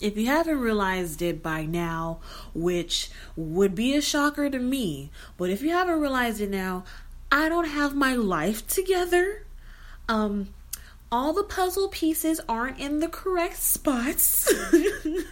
if 0.00 0.16
you 0.16 0.26
haven't 0.26 0.60
realized 0.60 1.22
it 1.22 1.42
by 1.42 1.64
now, 1.64 2.18
which 2.54 3.10
would 3.34 3.74
be 3.74 3.94
a 3.94 4.02
shocker 4.02 4.50
to 4.50 4.58
me, 4.58 5.10
but 5.36 5.50
if 5.50 5.62
you 5.62 5.70
haven't 5.70 6.00
realized 6.00 6.40
it 6.40 6.50
now, 6.50 6.84
I 7.32 7.48
don't 7.48 7.68
have 7.68 7.94
my 7.94 8.14
life 8.14 8.66
together. 8.66 9.44
Um, 10.08 10.48
all 11.10 11.32
the 11.32 11.44
puzzle 11.44 11.88
pieces 11.88 12.40
aren't 12.48 12.78
in 12.78 13.00
the 13.00 13.08
correct 13.08 13.56
spots. 13.56 14.52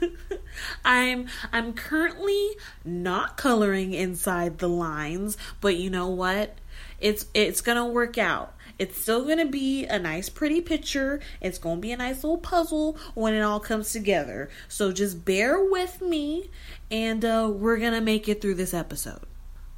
I'm 0.84 1.26
I'm 1.52 1.72
currently 1.72 2.50
not 2.84 3.36
coloring 3.36 3.92
inside 3.92 4.58
the 4.58 4.68
lines, 4.68 5.36
but 5.60 5.76
you 5.76 5.90
know 5.90 6.08
what? 6.08 6.56
It's 7.00 7.26
it's 7.34 7.60
going 7.60 7.76
to 7.76 7.84
work 7.84 8.18
out. 8.18 8.54
It's 8.78 9.00
still 9.00 9.24
going 9.24 9.38
to 9.38 9.46
be 9.46 9.84
a 9.84 9.98
nice 9.98 10.28
pretty 10.28 10.60
picture. 10.60 11.20
It's 11.40 11.58
going 11.58 11.76
to 11.76 11.80
be 11.80 11.92
a 11.92 11.96
nice 11.96 12.24
little 12.24 12.38
puzzle 12.38 12.98
when 13.14 13.34
it 13.34 13.40
all 13.40 13.60
comes 13.60 13.92
together. 13.92 14.50
So 14.68 14.92
just 14.92 15.24
bear 15.24 15.62
with 15.62 16.00
me 16.00 16.50
and 16.90 17.24
uh, 17.24 17.50
we're 17.52 17.78
going 17.78 17.92
to 17.92 18.00
make 18.00 18.28
it 18.28 18.40
through 18.40 18.54
this 18.54 18.74
episode. 18.74 19.20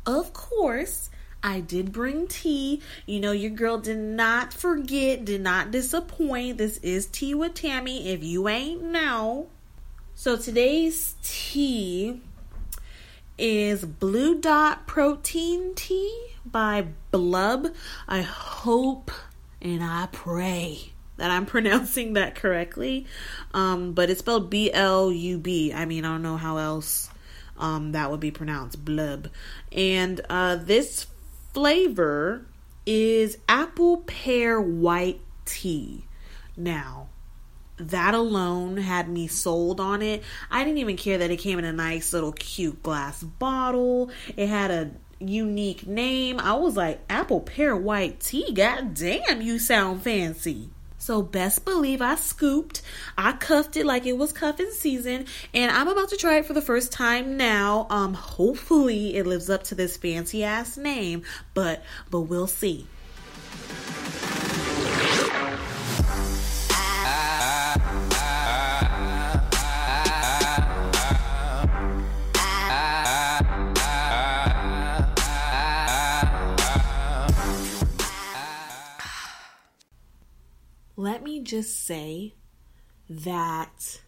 Of 0.06 0.32
course, 0.32 1.10
I 1.42 1.60
did 1.60 1.92
bring 1.92 2.26
tea. 2.26 2.80
You 3.06 3.20
know, 3.20 3.32
your 3.32 3.50
girl 3.50 3.78
did 3.78 3.98
not 3.98 4.52
forget, 4.52 5.24
did 5.24 5.40
not 5.40 5.70
disappoint. 5.70 6.58
This 6.58 6.78
is 6.78 7.06
Tea 7.06 7.34
with 7.34 7.54
Tammy. 7.54 8.08
If 8.08 8.24
you 8.24 8.48
ain't 8.48 8.82
know. 8.82 9.48
So 10.14 10.36
today's 10.36 11.14
tea 11.22 12.20
is 13.38 13.84
Blue 13.84 14.40
Dot 14.40 14.86
Protein 14.86 15.74
Tea 15.74 16.35
by 16.50 16.86
Blub. 17.10 17.68
I 18.08 18.22
hope 18.22 19.10
and 19.60 19.82
I 19.82 20.08
pray 20.12 20.92
that 21.16 21.30
I'm 21.30 21.46
pronouncing 21.54 22.14
that 22.14 22.34
correctly. 22.34 23.06
Um, 23.54 23.92
but 23.92 24.10
it's 24.10 24.20
spelled 24.20 24.50
B 24.50 24.72
L 24.72 25.10
U 25.12 25.38
B. 25.38 25.72
I 25.72 25.84
mean, 25.84 26.04
I 26.04 26.08
don't 26.08 26.22
know 26.22 26.36
how 26.36 26.58
else 26.58 27.10
um, 27.58 27.92
that 27.92 28.10
would 28.10 28.20
be 28.20 28.30
pronounced. 28.30 28.84
Blub. 28.84 29.28
And 29.72 30.20
uh, 30.28 30.56
this 30.56 31.06
flavor 31.52 32.46
is 32.84 33.38
apple 33.48 33.98
pear 33.98 34.60
white 34.60 35.20
tea. 35.44 36.04
Now, 36.56 37.08
that 37.78 38.14
alone 38.14 38.78
had 38.78 39.08
me 39.08 39.26
sold 39.26 39.80
on 39.80 40.00
it. 40.00 40.22
I 40.50 40.64
didn't 40.64 40.78
even 40.78 40.96
care 40.96 41.18
that 41.18 41.30
it 41.30 41.36
came 41.38 41.58
in 41.58 41.64
a 41.64 41.72
nice 41.72 42.12
little 42.12 42.32
cute 42.32 42.82
glass 42.82 43.22
bottle. 43.22 44.10
It 44.36 44.48
had 44.48 44.70
a 44.70 44.90
unique 45.18 45.86
name. 45.86 46.40
I 46.40 46.54
was 46.54 46.76
like, 46.76 47.00
apple 47.08 47.40
pear 47.40 47.76
white 47.76 48.20
tea. 48.20 48.52
God 48.52 48.94
damn, 48.94 49.42
you 49.42 49.58
sound 49.58 50.02
fancy. 50.02 50.70
So 50.98 51.22
best 51.22 51.64
believe 51.64 52.02
I 52.02 52.16
scooped. 52.16 52.82
I 53.16 53.32
cuffed 53.32 53.76
it 53.76 53.86
like 53.86 54.06
it 54.06 54.18
was 54.18 54.32
cuffing 54.32 54.72
season, 54.72 55.26
and 55.54 55.70
I'm 55.70 55.86
about 55.86 56.08
to 56.08 56.16
try 56.16 56.38
it 56.38 56.46
for 56.46 56.52
the 56.52 56.60
first 56.60 56.90
time 56.90 57.36
now. 57.36 57.86
Um, 57.90 58.14
hopefully 58.14 59.14
it 59.14 59.24
lives 59.24 59.48
up 59.48 59.62
to 59.64 59.76
this 59.76 59.96
fancy 59.96 60.42
ass 60.42 60.76
name, 60.76 61.22
but 61.54 61.84
but 62.10 62.22
we'll 62.22 62.48
see. 62.48 62.88
Let 81.06 81.22
me 81.22 81.40
just 81.40 81.86
say 81.86 82.34
that 83.08 84.00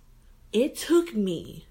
it 0.53 0.75
took 0.75 1.15
me 1.15 1.65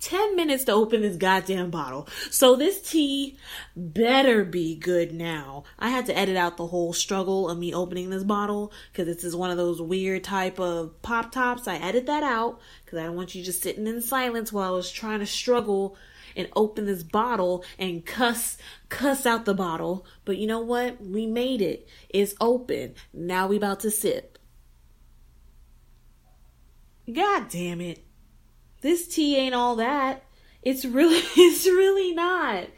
10 0.00 0.36
minutes 0.36 0.64
to 0.64 0.72
open 0.72 1.00
this 1.00 1.16
goddamn 1.16 1.70
bottle. 1.70 2.06
So 2.30 2.54
this 2.54 2.82
tea 2.82 3.38
better 3.74 4.44
be 4.44 4.76
good 4.76 5.10
now. 5.14 5.64
I 5.78 5.88
had 5.88 6.04
to 6.06 6.16
edit 6.16 6.36
out 6.36 6.58
the 6.58 6.66
whole 6.66 6.92
struggle 6.92 7.48
of 7.48 7.56
me 7.56 7.72
opening 7.72 8.10
this 8.10 8.24
bottle 8.24 8.74
because 8.92 9.06
this 9.06 9.24
is 9.24 9.34
one 9.34 9.50
of 9.50 9.56
those 9.56 9.80
weird 9.80 10.22
type 10.22 10.60
of 10.60 11.00
pop 11.00 11.32
tops. 11.32 11.66
I 11.66 11.76
edit 11.76 12.04
that 12.04 12.22
out 12.22 12.60
because 12.84 12.98
I 12.98 13.04
don't 13.04 13.16
want 13.16 13.34
you 13.34 13.42
just 13.42 13.62
sitting 13.62 13.86
in 13.86 14.02
silence 14.02 14.52
while 14.52 14.70
I 14.70 14.76
was 14.76 14.90
trying 14.92 15.20
to 15.20 15.26
struggle 15.26 15.96
and 16.36 16.48
open 16.54 16.86
this 16.86 17.02
bottle 17.02 17.64
and 17.78 18.04
cuss 18.04 18.58
cuss 18.88 19.26
out 19.26 19.44
the 19.44 19.54
bottle. 19.54 20.06
But 20.24 20.36
you 20.36 20.46
know 20.46 20.60
what? 20.60 21.02
We 21.02 21.26
made 21.26 21.62
it. 21.62 21.88
It's 22.08 22.34
open. 22.40 22.94
Now 23.12 23.46
we 23.48 23.56
about 23.56 23.80
to 23.80 23.90
sip. 23.90 24.38
God 27.12 27.48
damn 27.48 27.80
it. 27.80 28.04
This 28.80 29.08
tea 29.08 29.36
ain't 29.36 29.54
all 29.54 29.76
that. 29.76 30.24
It's 30.62 30.84
really 30.84 31.16
it's 31.36 31.66
really 31.66 32.14
not. 32.14 32.68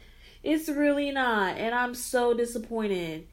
It's 0.43 0.69
really 0.69 1.11
not. 1.11 1.57
And 1.57 1.75
I'm 1.75 1.93
so 1.93 2.33
disappointed. 2.33 3.27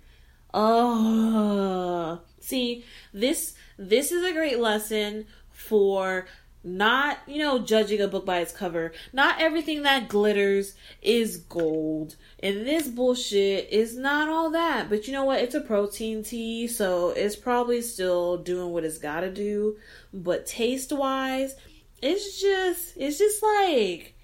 Oh. 0.53 2.20
See, 2.41 2.84
this 3.12 3.54
this 3.78 4.12
is 4.12 4.25
a 4.25 4.32
great 4.32 4.59
lesson 4.59 5.26
for 5.50 6.26
not, 6.66 7.19
you 7.28 7.38
know, 7.38 7.60
judging 7.60 8.00
a 8.00 8.09
book 8.09 8.27
by 8.27 8.41
its 8.41 8.53
cover. 8.53 8.93
Not 9.12 9.41
everything 9.41 9.82
that 9.82 10.09
glitters 10.09 10.75
is 11.00 11.37
gold. 11.37 12.16
And 12.41 12.66
this 12.66 12.88
bullshit 12.88 13.69
is 13.71 13.97
not 13.97 14.28
all 14.28 14.50
that. 14.50 14.91
But 14.91 15.06
you 15.06 15.12
know 15.12 15.25
what? 15.25 15.41
It's 15.41 15.54
a 15.54 15.60
protein 15.60 16.25
tea, 16.25 16.66
so 16.66 17.10
it's 17.10 17.37
probably 17.37 17.81
still 17.82 18.38
doing 18.38 18.72
what 18.72 18.84
it's 18.84 18.99
gotta 18.99 19.31
do. 19.31 19.77
But 20.12 20.47
taste 20.47 20.93
wise, 20.93 21.54
it's 22.03 22.41
just, 22.41 22.97
it's 22.97 23.19
just 23.19 23.43
like, 23.43 24.16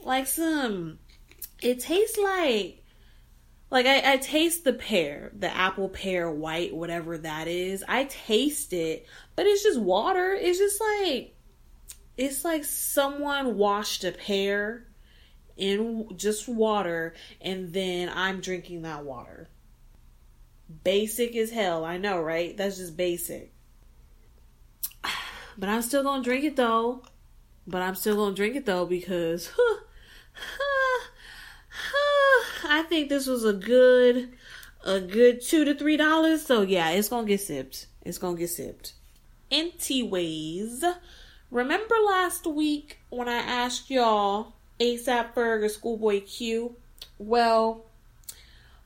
like 0.00 0.28
some, 0.28 1.00
it 1.60 1.80
tastes 1.80 2.16
like, 2.16 2.84
like 3.70 3.86
I, 3.86 4.12
I 4.12 4.16
taste 4.18 4.62
the 4.62 4.72
pear, 4.72 5.32
the 5.36 5.54
apple 5.54 5.88
pear 5.88 6.30
white, 6.30 6.74
whatever 6.74 7.18
that 7.18 7.48
is. 7.48 7.82
I 7.88 8.04
taste 8.04 8.72
it, 8.72 9.04
but 9.34 9.46
it's 9.46 9.64
just 9.64 9.80
water. 9.80 10.32
It's 10.32 10.58
just 10.58 10.80
like, 10.80 11.34
it's 12.18 12.44
like 12.44 12.64
someone 12.64 13.56
washed 13.56 14.02
a 14.02 14.10
pear 14.10 14.88
in 15.56 16.08
just 16.16 16.48
water 16.48 17.14
and 17.40 17.72
then 17.72 18.10
I'm 18.12 18.40
drinking 18.40 18.82
that 18.82 19.04
water. 19.04 19.48
Basic 20.84 21.34
as 21.36 21.50
hell, 21.50 21.84
I 21.84 21.96
know, 21.96 22.20
right? 22.20 22.56
That's 22.56 22.76
just 22.76 22.96
basic. 22.96 23.54
But 25.56 25.68
I'm 25.68 25.82
still 25.82 26.04
gonna 26.04 26.22
drink 26.22 26.44
it 26.44 26.54
though. 26.54 27.02
But 27.66 27.82
I'm 27.82 27.96
still 27.96 28.14
gonna 28.14 28.34
drink 28.34 28.54
it 28.54 28.64
though 28.64 28.86
because 28.86 29.50
huh, 29.56 29.80
huh, 30.34 31.06
huh, 31.68 32.68
I 32.70 32.82
think 32.84 33.08
this 33.08 33.26
was 33.26 33.44
a 33.44 33.52
good 33.52 34.34
a 34.84 35.00
good 35.00 35.42
two 35.42 35.64
to 35.64 35.74
three 35.74 35.96
dollars. 35.96 36.46
So 36.46 36.62
yeah, 36.62 36.90
it's 36.90 37.08
gonna 37.08 37.26
get 37.26 37.40
sipped. 37.40 37.86
It's 38.02 38.18
gonna 38.18 38.38
get 38.38 38.50
sipped. 38.50 38.92
Anyways, 39.50 40.84
Remember 41.50 41.94
last 42.06 42.46
week 42.46 42.98
when 43.08 43.26
I 43.28 43.38
asked 43.38 43.90
y'all 43.90 44.52
ASAP 44.78 45.32
Ferg 45.32 45.64
or 45.64 45.68
Schoolboy 45.68 46.20
Q? 46.20 46.76
Well, 47.18 47.86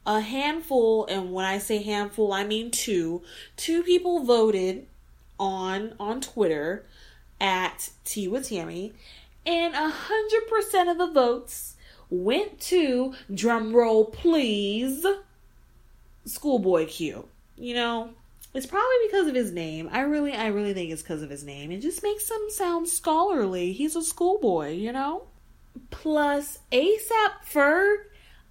a 0.07 0.21
handful, 0.21 1.05
and 1.07 1.33
when 1.33 1.45
I 1.45 1.59
say 1.59 1.83
handful, 1.83 2.33
I 2.33 2.45
mean 2.45 2.71
two. 2.71 3.23
Two 3.57 3.83
people 3.83 4.25
voted 4.25 4.87
on 5.41 5.95
on 5.99 6.21
Twitter 6.21 6.87
at 7.41 7.91
T 8.05 8.29
with 8.29 8.49
Tammy, 8.49 8.93
and 9.45 9.75
a 9.75 9.89
hundred 9.89 10.47
percent 10.49 10.89
of 10.89 10.99
the 10.99 11.11
votes 11.11 11.75
went 12.11 12.61
to 12.61 13.15
drum 13.33 13.75
roll 13.75 14.05
please 14.05 15.05
Schoolboy 16.25 16.87
Q. 16.87 17.29
You 17.57 17.75
know, 17.75 18.11
it's 18.55 18.67
probably 18.67 18.97
because 19.07 19.29
of 19.29 19.35
his 19.35 19.51
name. 19.53 19.89
I 19.91 20.01
really, 20.01 20.33
I 20.33 20.49
really 20.49 20.75
think 20.75 20.91
it's 20.91 21.03
because 21.03 21.23
of 21.23 21.31
his 21.31 21.45
name. 21.45 21.71
It 21.71 21.81
just 21.81 22.03
makes 22.03 22.31
him 22.31 22.51
sound 22.51 22.89
scholarly. 22.89 23.73
He's 23.73 23.97
a 23.97 24.03
schoolboy, 24.03 24.73
you 24.73 24.93
know. 24.93 25.25
Plus, 25.91 26.59
ASAP 26.71 27.45
Ferg. 27.51 27.97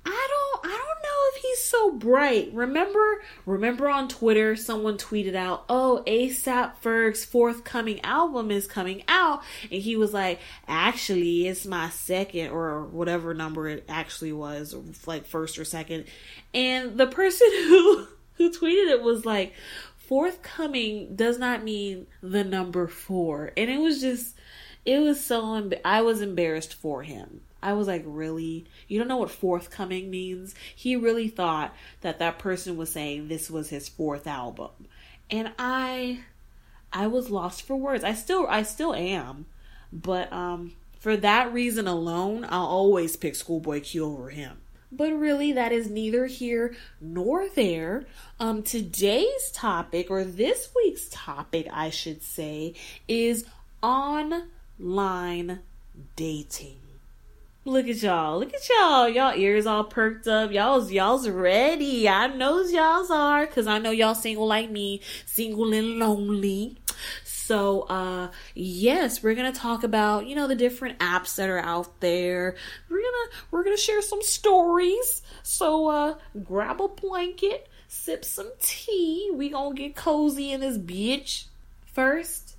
I 0.03 0.27
don't, 0.29 0.65
I 0.65 0.75
don't 0.75 1.03
know 1.03 1.35
if 1.35 1.41
he's 1.43 1.63
so 1.63 1.91
bright. 1.91 2.51
Remember, 2.53 3.21
remember 3.45 3.87
on 3.87 4.07
Twitter, 4.07 4.55
someone 4.55 4.97
tweeted 4.97 5.35
out, 5.35 5.65
"Oh, 5.69 6.01
ASAP 6.07 6.81
Ferg's 6.81 7.23
forthcoming 7.23 8.01
album 8.03 8.49
is 8.49 8.65
coming 8.65 9.03
out," 9.07 9.43
and 9.71 9.79
he 9.79 9.95
was 9.95 10.11
like, 10.11 10.39
"Actually, 10.67 11.45
it's 11.47 11.67
my 11.67 11.89
second 11.91 12.49
or 12.49 12.85
whatever 12.85 13.35
number 13.35 13.67
it 13.67 13.85
actually 13.87 14.33
was, 14.33 14.75
like 15.05 15.27
first 15.27 15.59
or 15.59 15.65
second. 15.65 16.05
And 16.51 16.97
the 16.97 17.05
person 17.05 17.47
who 17.51 18.07
who 18.41 18.49
tweeted 18.49 18.89
it 18.89 19.03
was 19.03 19.23
like, 19.23 19.53
forthcoming 20.11 21.15
does 21.15 21.39
not 21.39 21.63
mean 21.63 22.05
the 22.21 22.43
number 22.43 22.85
four. 22.85 23.53
And 23.55 23.69
it 23.69 23.79
was 23.79 24.01
just, 24.01 24.35
it 24.83 24.99
was 24.99 25.23
so, 25.23 25.41
emb- 25.41 25.79
I 25.85 26.01
was 26.01 26.21
embarrassed 26.21 26.73
for 26.73 27.03
him. 27.03 27.39
I 27.63 27.71
was 27.71 27.87
like, 27.87 28.03
really? 28.05 28.65
You 28.89 28.99
don't 28.99 29.07
know 29.07 29.15
what 29.15 29.31
forthcoming 29.31 30.09
means? 30.09 30.53
He 30.75 30.97
really 30.97 31.29
thought 31.29 31.73
that 32.01 32.19
that 32.19 32.39
person 32.39 32.75
was 32.75 32.91
saying 32.91 33.29
this 33.29 33.49
was 33.49 33.69
his 33.69 33.87
fourth 33.87 34.27
album. 34.27 34.71
And 35.29 35.53
I, 35.57 36.25
I 36.91 37.07
was 37.07 37.29
lost 37.29 37.61
for 37.61 37.77
words. 37.77 38.03
I 38.03 38.13
still, 38.13 38.45
I 38.49 38.63
still 38.63 38.93
am. 38.93 39.45
But 39.93 40.33
um, 40.33 40.73
for 40.99 41.15
that 41.15 41.53
reason 41.53 41.87
alone, 41.87 42.45
I'll 42.49 42.65
always 42.65 43.15
pick 43.15 43.33
Schoolboy 43.35 43.79
Q 43.79 44.03
over 44.03 44.29
him. 44.31 44.60
But 44.91 45.13
really, 45.13 45.53
that 45.53 45.71
is 45.71 45.89
neither 45.89 46.25
here 46.25 46.75
nor 46.99 47.47
there. 47.49 48.05
Um, 48.39 48.61
today's 48.61 49.51
topic, 49.53 50.11
or 50.11 50.25
this 50.25 50.69
week's 50.75 51.07
topic, 51.09 51.67
I 51.71 51.89
should 51.89 52.21
say, 52.21 52.73
is 53.07 53.45
online 53.81 55.59
dating. 56.15 56.77
Look 57.63 57.87
at 57.87 58.01
y'all. 58.01 58.39
Look 58.39 58.55
at 58.55 58.67
y'all. 58.69 59.07
Y'all 59.07 59.37
ears 59.37 59.67
all 59.67 59.83
perked 59.83 60.27
up. 60.27 60.51
Y'all's 60.51 60.91
y'all's 60.91 61.29
ready. 61.29 62.09
I 62.09 62.25
knows 62.25 62.71
y'all's 62.71 63.11
are 63.11 63.45
cuz 63.45 63.67
I 63.67 63.77
know 63.77 63.91
y'all 63.91 64.15
single 64.15 64.47
like 64.47 64.71
me, 64.71 64.99
single 65.27 65.71
and 65.71 65.99
lonely. 65.99 66.77
So 67.51 67.81
uh 67.81 68.29
yes, 68.55 69.21
we're 69.21 69.35
to 69.51 69.59
talk 69.59 69.83
about, 69.83 70.25
you 70.25 70.35
know, 70.35 70.47
the 70.47 70.55
different 70.55 70.99
apps 70.99 71.35
that 71.35 71.49
are 71.49 71.59
out 71.59 71.99
there. 71.99 72.55
We're 72.89 73.01
to 73.29 73.37
we're 73.51 73.65
to 73.75 73.81
share 73.81 74.01
some 74.01 74.21
stories. 74.21 75.21
So 75.43 75.89
uh 75.89 76.15
grab 76.45 76.79
a 76.79 76.87
blanket, 76.87 77.67
sip 77.89 78.23
some 78.23 78.53
tea. 78.61 79.31
We 79.33 79.49
to 79.49 79.75
get 79.75 79.97
cozy 79.97 80.53
in 80.53 80.61
this 80.61 80.77
bitch. 80.77 81.47
First, 81.93 82.55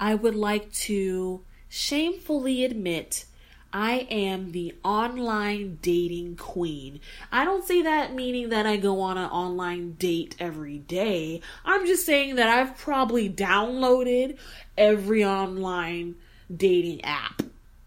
I 0.00 0.14
would 0.14 0.36
like 0.36 0.72
to 0.88 1.42
shamefully 1.68 2.64
admit 2.64 3.26
I 3.72 4.06
am 4.10 4.52
the 4.52 4.74
online 4.84 5.78
dating 5.80 6.36
queen. 6.36 7.00
I 7.30 7.44
don't 7.44 7.64
say 7.64 7.82
that 7.82 8.14
meaning 8.14 8.48
that 8.48 8.66
I 8.66 8.76
go 8.76 9.00
on 9.00 9.16
an 9.16 9.30
online 9.30 9.92
date 9.92 10.34
every 10.38 10.78
day. 10.78 11.40
I'm 11.64 11.86
just 11.86 12.04
saying 12.04 12.36
that 12.36 12.48
I've 12.48 12.76
probably 12.76 13.30
downloaded 13.30 14.38
every 14.76 15.24
online 15.24 16.16
dating 16.54 17.04
app. 17.04 17.42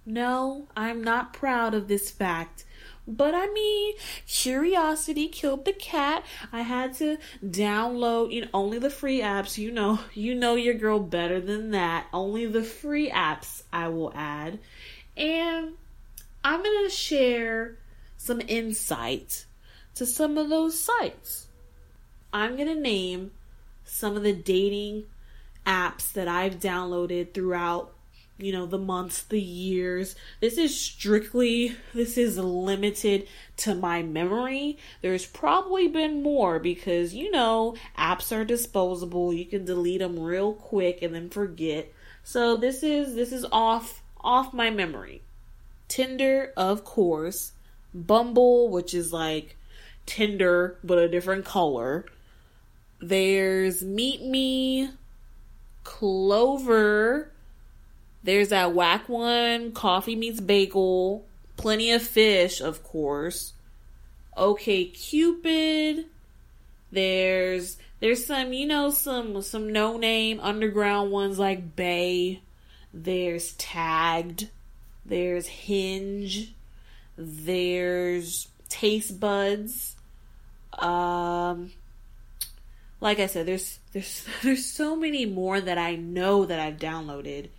No, 0.06 0.68
I'm 0.76 1.04
not 1.04 1.34
proud 1.34 1.74
of 1.74 1.88
this 1.88 2.12
fact. 2.12 2.66
But 3.06 3.36
I 3.36 3.48
mean, 3.48 3.96
curiosity 4.26 5.28
killed 5.28 5.66
the 5.66 5.74
cat. 5.74 6.24
I 6.54 6.62
had 6.62 6.94
to 6.96 7.18
download, 7.46 8.32
you 8.32 8.42
know, 8.42 8.50
only 8.54 8.80
the 8.80 8.90
free 8.90 9.20
apps. 9.20 9.58
You 9.58 9.72
know, 9.72 10.00
you 10.14 10.34
know 10.36 10.56
your 10.56 10.74
girl 10.76 11.00
better 11.00 11.42
than 11.42 11.72
that. 11.72 12.08
Only 12.14 12.46
the 12.46 12.64
free 12.64 13.10
apps 13.10 13.64
I 13.74 13.90
will 13.90 14.14
add. 14.16 14.60
And 15.16 15.74
I'm 16.44 16.64
going 16.64 16.86
to 16.86 16.90
share 16.90 17.78
some 18.18 18.42
insight 18.48 19.46
to 19.96 20.06
some 20.06 20.38
of 20.38 20.50
those 20.50 20.80
sites. 20.80 21.48
I'm 22.32 22.56
going 22.56 22.68
to 22.68 22.80
name 22.80 23.32
some 23.86 24.16
of 24.16 24.24
the 24.24 24.34
dating 24.34 25.06
apps 25.66 26.12
that 26.14 26.28
I've 26.28 26.60
downloaded 26.60 27.34
throughout 27.34 27.94
you 28.38 28.52
know 28.52 28.66
the 28.66 28.78
months 28.78 29.22
the 29.24 29.40
years. 29.40 30.16
This 30.42 30.58
is 30.58 30.78
strictly 30.78 31.76
this 31.94 32.18
is 32.18 32.38
limited 32.38 33.28
to 33.58 33.76
my 33.76 34.02
memory. 34.02 34.78
There's 35.02 35.26
probably 35.26 35.88
been 35.88 36.24
more 36.24 36.60
because 36.60 37.14
you 37.14 37.32
know 37.32 37.76
apps 37.98 38.36
are 38.36 38.46
disposable. 38.46 39.34
You 39.34 39.46
can 39.46 39.66
delete 39.66 40.00
them 40.00 40.20
real 40.20 40.54
quick 40.54 41.02
and 41.02 41.14
then 41.14 41.30
forget. 41.30 41.94
So 42.24 42.58
this 42.58 42.84
is 42.84 43.16
this 43.16 43.32
is 43.32 43.46
off 43.52 44.03
off 44.24 44.54
my 44.54 44.70
memory. 44.70 45.22
Tinder, 45.88 46.54
of 46.56 46.84
course. 46.84 47.52
Bumble, 47.94 48.70
which 48.70 48.94
is 48.94 49.14
like 49.14 49.56
Tinder 50.06 50.78
but 50.84 50.98
a 50.98 51.08
different 51.08 51.46
color. 51.46 52.06
There's 53.00 53.84
Meet 53.84 54.24
Me, 54.24 54.90
Clover. 55.84 57.32
There's 58.24 58.50
that 58.50 58.74
whack 58.74 59.10
one, 59.10 59.74
Coffee 59.74 60.16
Meets 60.16 60.40
Bagel. 60.40 61.26
Plenty 61.58 61.92
of 61.92 62.02
Fish, 62.02 62.62
of 62.62 62.84
course. 62.84 63.54
OkCupid. 64.38 66.06
There's 66.92 67.78
there's 68.00 68.26
some, 68.26 68.54
you 68.54 68.66
know, 68.68 68.90
some 68.90 69.42
some 69.42 69.72
no 69.72 69.98
name 69.98 70.40
underground 70.40 71.12
ones 71.12 71.40
like 71.40 71.76
Bae. 71.76 72.40
There's 72.94 73.54
Tagged. 73.54 74.50
There's 75.06 75.48
Hinge. 75.48 76.54
There's 77.18 78.48
Taste 78.70 79.20
Buds. 79.20 79.96
Um, 80.78 81.72
like 83.02 83.20
I 83.20 83.28
said, 83.28 83.46
there's 83.46 83.80
there's 83.92 84.26
there's 84.44 84.66
so 84.66 84.96
many 84.96 85.26
more 85.26 85.60
that 85.60 85.78
I 85.78 85.96
know 85.96 86.46
that 86.46 86.60
I've 86.60 86.78
downloaded, 86.78 87.50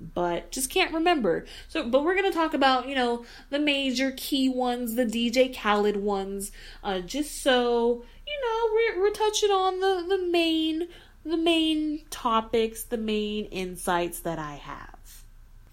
but 0.00 0.50
just 0.50 0.70
can't 0.70 0.94
remember. 0.94 1.44
So, 1.68 1.88
but 1.88 2.04
we're 2.04 2.16
gonna 2.16 2.32
talk 2.32 2.54
about 2.54 2.88
you 2.88 2.94
know 2.94 3.24
the 3.50 3.58
major 3.58 4.12
key 4.16 4.48
ones, 4.48 4.94
the 4.94 5.04
DJ 5.06 5.56
Khaled 5.56 5.98
ones, 5.98 6.50
uh, 6.82 7.00
just 7.00 7.42
so 7.42 8.04
you 8.26 8.40
know 8.42 8.70
we're 8.72 9.02
we're 9.02 9.12
touching 9.12 9.50
on 9.50 9.80
the 9.80 10.16
the 10.16 10.24
main 10.24 10.88
the 11.24 11.36
main 11.36 12.02
topics, 12.10 12.84
the 12.84 12.98
main 12.98 13.46
insights 13.46 14.20
that 14.20 14.38
I 14.38 14.54
have. 14.54 15.24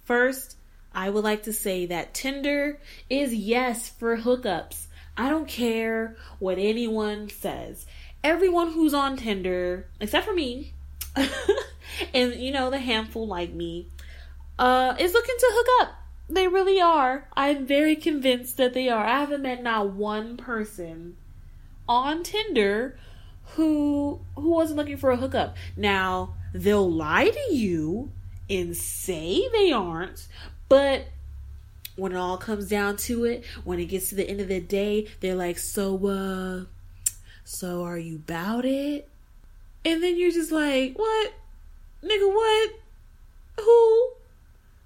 First, 0.04 0.58
I 0.94 1.10
would 1.10 1.24
like 1.24 1.44
to 1.44 1.54
say 1.54 1.86
that 1.88 2.14
Tinder 2.14 2.80
is 3.10 3.34
yes 3.34 3.90
for 3.90 4.18
hookups. 4.18 4.88
I 5.18 5.30
don't 5.30 5.48
care 5.48 6.16
what 6.40 6.58
anyone 6.58 7.30
says. 7.30 7.86
Everyone 8.24 8.72
who's 8.72 8.94
on 8.94 9.18
Tinder, 9.18 9.88
except 10.00 10.26
for 10.26 10.34
me, 10.34 10.74
and 12.14 12.36
you 12.36 12.52
know, 12.52 12.70
the 12.70 12.80
handful 12.80 13.28
like 13.28 13.52
me, 13.52 13.88
uh, 14.58 14.96
is 15.00 15.14
looking 15.14 15.36
to 15.38 15.52
hook 15.52 15.68
up. 15.82 15.96
They 16.30 16.48
really 16.48 16.80
are. 16.80 17.28
I'm 17.36 17.66
very 17.66 17.96
convinced 17.98 18.58
that 18.58 18.74
they 18.74 18.88
are. 18.88 19.06
I 19.06 19.20
haven't 19.20 19.42
met 19.42 19.62
not 19.62 19.92
one 19.92 20.38
person 20.38 21.18
on 21.90 22.24
Tinder 22.24 22.98
who 23.56 24.20
who 24.36 24.50
wasn't 24.50 24.78
looking 24.78 24.98
for 24.98 25.12
a 25.12 25.18
hookup. 25.18 25.56
Now, 25.76 26.36
they'll 26.54 26.90
lie 26.90 27.30
to 27.30 27.56
you 27.56 28.12
and 28.50 28.76
say 28.76 29.48
they 29.52 29.72
aren't, 29.72 30.28
but 30.70 31.08
when 31.96 32.14
it 32.14 32.18
all 32.18 32.38
comes 32.38 32.70
down 32.70 32.98
to 32.98 33.26
it, 33.26 33.46
when 33.64 33.80
it 33.80 33.86
gets 33.86 34.10
to 34.10 34.16
the 34.16 34.30
end 34.30 34.42
of 34.42 34.48
the 34.48 34.60
day, 34.60 35.08
they're 35.20 35.36
like, 35.36 35.58
"So 35.58 36.08
uh 36.08 36.66
so 37.44 37.84
are 37.84 37.98
you 37.98 38.16
about 38.16 38.66
it?" 38.66 39.08
And 39.84 40.02
then 40.02 40.18
you're 40.18 40.32
just 40.32 40.52
like, 40.52 40.98
"What? 40.98 41.34
Nigga, 42.04 42.34
what? 42.34 42.72
Who? 43.60 44.12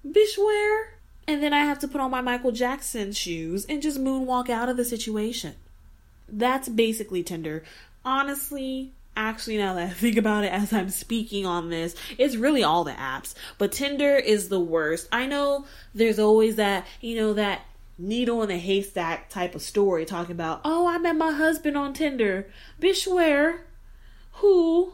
Bitch, 0.06 0.36
where?" 0.36 0.94
And 1.28 1.42
then 1.42 1.52
I 1.52 1.64
have 1.64 1.78
to 1.80 1.88
put 1.88 2.00
on 2.00 2.10
my 2.10 2.20
Michael 2.20 2.52
Jackson 2.52 3.12
shoes 3.12 3.64
and 3.66 3.82
just 3.82 3.98
moonwalk 3.98 4.48
out 4.48 4.68
of 4.68 4.76
the 4.76 4.84
situation. 4.84 5.54
That's 6.28 6.68
basically 6.68 7.22
Tinder 7.22 7.62
honestly, 8.06 8.92
actually, 9.16 9.58
now 9.58 9.74
that 9.74 9.90
I 9.90 9.92
think 9.92 10.16
about 10.16 10.44
it 10.44 10.52
as 10.52 10.72
I'm 10.72 10.88
speaking 10.90 11.44
on 11.44 11.68
this, 11.68 11.94
it's 12.16 12.36
really 12.36 12.62
all 12.62 12.84
the 12.84 12.92
apps. 12.92 13.34
But 13.58 13.72
Tinder 13.72 14.16
is 14.16 14.48
the 14.48 14.60
worst. 14.60 15.08
I 15.12 15.26
know 15.26 15.66
there's 15.94 16.18
always 16.18 16.56
that, 16.56 16.86
you 17.00 17.16
know, 17.16 17.34
that 17.34 17.62
needle 17.98 18.42
in 18.42 18.50
a 18.50 18.58
haystack 18.58 19.28
type 19.28 19.54
of 19.54 19.62
story 19.62 20.04
talking 20.04 20.32
about, 20.32 20.60
oh, 20.64 20.86
I 20.86 20.98
met 20.98 21.16
my 21.16 21.32
husband 21.32 21.76
on 21.76 21.92
Tinder. 21.92 22.46
Bish, 22.78 23.06
where? 23.06 23.66
Who? 24.34 24.92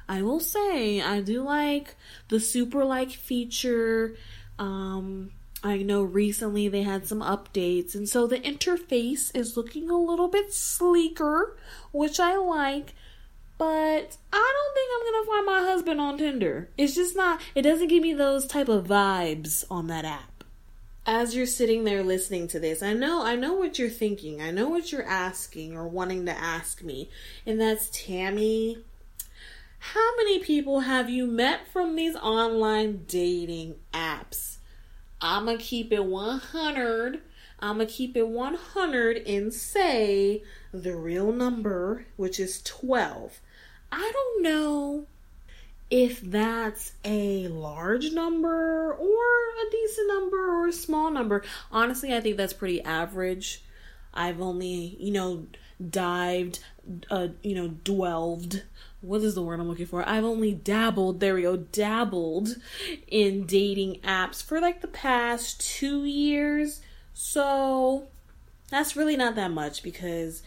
I 0.08 0.22
will 0.22 0.40
say 0.40 1.00
I 1.00 1.20
do 1.20 1.42
like 1.42 1.94
the 2.28 2.40
super 2.40 2.84
like 2.84 3.10
feature. 3.10 4.16
Um, 4.58 5.30
I 5.62 5.78
know 5.78 6.02
recently 6.02 6.68
they 6.68 6.82
had 6.82 7.06
some 7.06 7.20
updates, 7.20 7.94
and 7.94 8.06
so 8.08 8.26
the 8.26 8.38
interface 8.38 9.34
is 9.34 9.56
looking 9.56 9.88
a 9.88 9.96
little 9.98 10.28
bit 10.28 10.52
sleeker, 10.52 11.56
which 11.92 12.20
I 12.20 12.36
like. 12.36 12.94
But 13.56 14.16
I 14.32 14.52
don't 14.54 14.74
think 14.74 14.90
I'm 14.92 15.12
gonna 15.12 15.26
find 15.26 15.46
my 15.46 15.70
husband 15.72 16.00
on 16.00 16.18
Tinder. 16.18 16.68
It's 16.76 16.94
just 16.94 17.16
not. 17.16 17.40
It 17.54 17.62
doesn't 17.62 17.88
give 17.88 18.02
me 18.02 18.12
those 18.12 18.46
type 18.46 18.68
of 18.68 18.86
vibes 18.86 19.64
on 19.70 19.86
that 19.86 20.04
app. 20.04 20.44
as 21.06 21.36
you're 21.36 21.46
sitting 21.46 21.84
there 21.84 22.02
listening 22.02 22.48
to 22.48 22.58
this, 22.58 22.82
I 22.82 22.94
know 22.94 23.24
I 23.24 23.36
know 23.36 23.52
what 23.54 23.78
you're 23.78 23.90
thinking. 23.90 24.40
I 24.42 24.50
know 24.50 24.68
what 24.68 24.90
you're 24.90 25.04
asking 25.06 25.76
or 25.76 25.86
wanting 25.86 26.26
to 26.26 26.32
ask 26.32 26.82
me. 26.82 27.10
And 27.46 27.60
that's 27.60 27.90
Tammy, 27.92 28.78
how 29.92 30.16
many 30.16 30.38
people 30.38 30.80
have 30.80 31.10
you 31.10 31.26
met 31.26 31.68
from 31.68 31.94
these 31.94 32.16
online 32.16 33.04
dating 33.06 33.74
apps? 33.92 34.56
I'm 35.20 35.44
going 35.44 35.58
to 35.58 35.62
keep 35.62 35.92
it 35.92 36.06
100. 36.06 37.20
I'm 37.60 37.76
going 37.76 37.86
to 37.86 37.92
keep 37.92 38.16
it 38.16 38.26
100 38.26 39.16
and 39.26 39.52
say 39.52 40.42
the 40.72 40.96
real 40.96 41.32
number, 41.32 42.06
which 42.16 42.40
is 42.40 42.62
12. 42.62 43.40
I 43.92 44.10
don't 44.10 44.42
know 44.42 45.06
if 45.90 46.18
that's 46.22 46.92
a 47.04 47.48
large 47.48 48.10
number 48.10 48.94
or 48.94 49.04
a 49.04 49.70
decent 49.70 50.08
number 50.08 50.62
or 50.62 50.68
a 50.68 50.72
small 50.72 51.10
number. 51.10 51.44
Honestly, 51.70 52.14
I 52.14 52.22
think 52.22 52.38
that's 52.38 52.54
pretty 52.54 52.80
average. 52.80 53.62
I've 54.14 54.40
only, 54.40 54.96
you 54.98 55.12
know, 55.12 55.46
dived, 55.90 56.60
uh, 57.10 57.28
you 57.42 57.54
know, 57.54 57.68
dwelled. 57.68 58.62
What 59.04 59.20
is 59.20 59.34
the 59.34 59.42
word 59.42 59.60
I'm 59.60 59.68
looking 59.68 59.84
for? 59.84 60.08
I've 60.08 60.24
only 60.24 60.54
dabbled, 60.54 61.20
there 61.20 61.34
we 61.34 61.42
go, 61.42 61.56
dabbled 61.58 62.56
in 63.06 63.44
dating 63.44 64.00
apps 64.00 64.42
for 64.42 64.60
like 64.60 64.80
the 64.80 64.88
past 64.88 65.60
two 65.60 66.06
years. 66.06 66.80
So 67.12 68.08
that's 68.70 68.96
really 68.96 69.16
not 69.16 69.34
that 69.34 69.50
much 69.50 69.82
because 69.82 70.42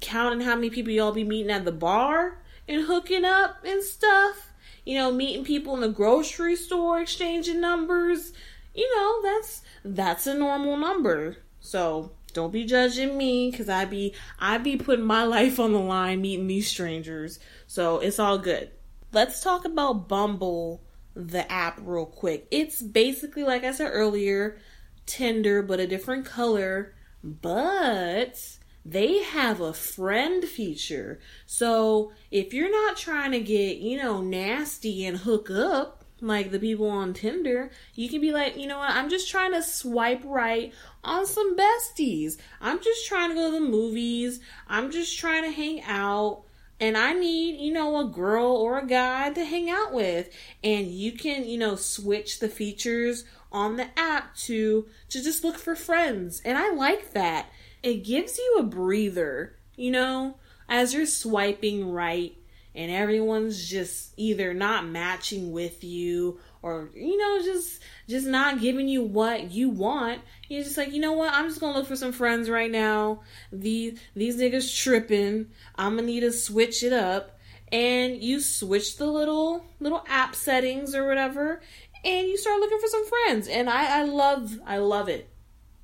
counting 0.00 0.40
how 0.40 0.54
many 0.54 0.70
people 0.70 0.90
y'all 0.90 1.12
be 1.12 1.22
meeting 1.22 1.52
at 1.52 1.66
the 1.66 1.72
bar 1.72 2.38
and 2.66 2.86
hooking 2.86 3.26
up 3.26 3.58
and 3.62 3.82
stuff, 3.82 4.52
you 4.86 4.96
know, 4.96 5.12
meeting 5.12 5.44
people 5.44 5.74
in 5.74 5.82
the 5.82 5.88
grocery 5.88 6.56
store, 6.56 7.02
exchanging 7.02 7.60
numbers, 7.60 8.32
you 8.74 8.90
know, 8.96 9.20
that's 9.22 9.62
that's 9.84 10.26
a 10.26 10.32
normal 10.34 10.78
number. 10.78 11.36
So 11.60 12.12
don't 12.36 12.52
be 12.52 12.64
judging 12.64 13.16
me 13.16 13.50
because 13.50 13.70
I 13.70 13.86
be 13.86 14.14
I 14.38 14.58
be 14.58 14.76
putting 14.76 15.06
my 15.06 15.24
life 15.24 15.58
on 15.58 15.72
the 15.72 15.80
line 15.80 16.20
meeting 16.20 16.46
these 16.46 16.68
strangers. 16.68 17.40
So 17.66 17.98
it's 17.98 18.18
all 18.18 18.36
good. 18.36 18.70
Let's 19.10 19.42
talk 19.42 19.64
about 19.64 20.06
Bumble, 20.06 20.82
the 21.14 21.50
app, 21.50 21.78
real 21.82 22.04
quick. 22.04 22.46
It's 22.50 22.82
basically 22.82 23.42
like 23.42 23.64
I 23.64 23.72
said 23.72 23.88
earlier, 23.90 24.58
Tinder, 25.06 25.62
but 25.62 25.80
a 25.80 25.86
different 25.86 26.26
color. 26.26 26.94
But 27.24 28.58
they 28.84 29.22
have 29.22 29.62
a 29.62 29.72
friend 29.72 30.44
feature. 30.44 31.18
So 31.46 32.12
if 32.30 32.52
you're 32.52 32.70
not 32.70 32.98
trying 32.98 33.32
to 33.32 33.40
get, 33.40 33.78
you 33.78 33.96
know, 33.96 34.20
nasty 34.20 35.06
and 35.06 35.16
hook 35.16 35.50
up 35.50 35.95
like 36.20 36.50
the 36.50 36.58
people 36.58 36.88
on 36.88 37.12
Tinder, 37.12 37.70
you 37.94 38.08
can 38.08 38.20
be 38.20 38.32
like, 38.32 38.56
you 38.56 38.66
know 38.66 38.78
what, 38.78 38.90
I'm 38.90 39.10
just 39.10 39.30
trying 39.30 39.52
to 39.52 39.62
swipe 39.62 40.22
right 40.24 40.72
on 41.04 41.26
some 41.26 41.56
besties. 41.56 42.38
I'm 42.60 42.82
just 42.82 43.06
trying 43.06 43.30
to 43.30 43.34
go 43.34 43.50
to 43.50 43.58
the 43.58 43.70
movies. 43.70 44.40
I'm 44.68 44.90
just 44.90 45.18
trying 45.18 45.44
to 45.44 45.50
hang 45.50 45.82
out. 45.82 46.42
And 46.78 46.96
I 46.96 47.14
need, 47.14 47.58
you 47.58 47.72
know, 47.72 47.98
a 48.00 48.04
girl 48.04 48.46
or 48.46 48.78
a 48.78 48.86
guy 48.86 49.30
to 49.30 49.44
hang 49.44 49.70
out 49.70 49.94
with. 49.94 50.28
And 50.62 50.88
you 50.88 51.12
can, 51.12 51.44
you 51.44 51.56
know, 51.58 51.76
switch 51.76 52.38
the 52.38 52.48
features 52.48 53.24
on 53.50 53.76
the 53.76 53.88
app 53.98 54.34
to 54.36 54.86
to 55.08 55.22
just 55.22 55.42
look 55.44 55.56
for 55.56 55.74
friends. 55.74 56.42
And 56.44 56.58
I 56.58 56.72
like 56.72 57.12
that 57.12 57.46
it 57.82 58.04
gives 58.04 58.36
you 58.36 58.56
a 58.58 58.64
breather, 58.64 59.56
you 59.76 59.90
know, 59.90 60.36
as 60.68 60.92
you're 60.92 61.06
swiping 61.06 61.92
right 61.92 62.35
and 62.76 62.92
everyone's 62.92 63.68
just 63.68 64.12
either 64.16 64.54
not 64.54 64.86
matching 64.86 65.50
with 65.50 65.82
you 65.82 66.38
or 66.62 66.90
you 66.94 67.16
know 67.16 67.42
just 67.42 67.82
just 68.08 68.26
not 68.26 68.60
giving 68.60 68.86
you 68.86 69.02
what 69.02 69.50
you 69.50 69.70
want. 69.70 70.20
You're 70.48 70.62
just 70.62 70.76
like 70.76 70.92
you 70.92 71.00
know 71.00 71.14
what? 71.14 71.32
I'm 71.32 71.48
just 71.48 71.58
gonna 71.58 71.76
look 71.76 71.88
for 71.88 71.96
some 71.96 72.12
friends 72.12 72.48
right 72.48 72.70
now. 72.70 73.22
These 73.50 73.98
these 74.14 74.36
niggas 74.36 74.80
tripping. 74.80 75.46
I'm 75.74 75.96
gonna 75.96 76.06
need 76.06 76.20
to 76.20 76.32
switch 76.32 76.84
it 76.84 76.92
up. 76.92 77.32
And 77.72 78.22
you 78.22 78.38
switch 78.38 78.96
the 78.96 79.06
little 79.06 79.64
little 79.80 80.04
app 80.06 80.36
settings 80.36 80.94
or 80.94 81.08
whatever 81.08 81.60
and 82.04 82.28
you 82.28 82.36
start 82.36 82.60
looking 82.60 82.78
for 82.78 82.86
some 82.86 83.06
friends. 83.06 83.48
And 83.48 83.68
i 83.68 84.00
i 84.00 84.04
love 84.04 84.60
i 84.66 84.78
love 84.78 85.08
it. 85.08 85.28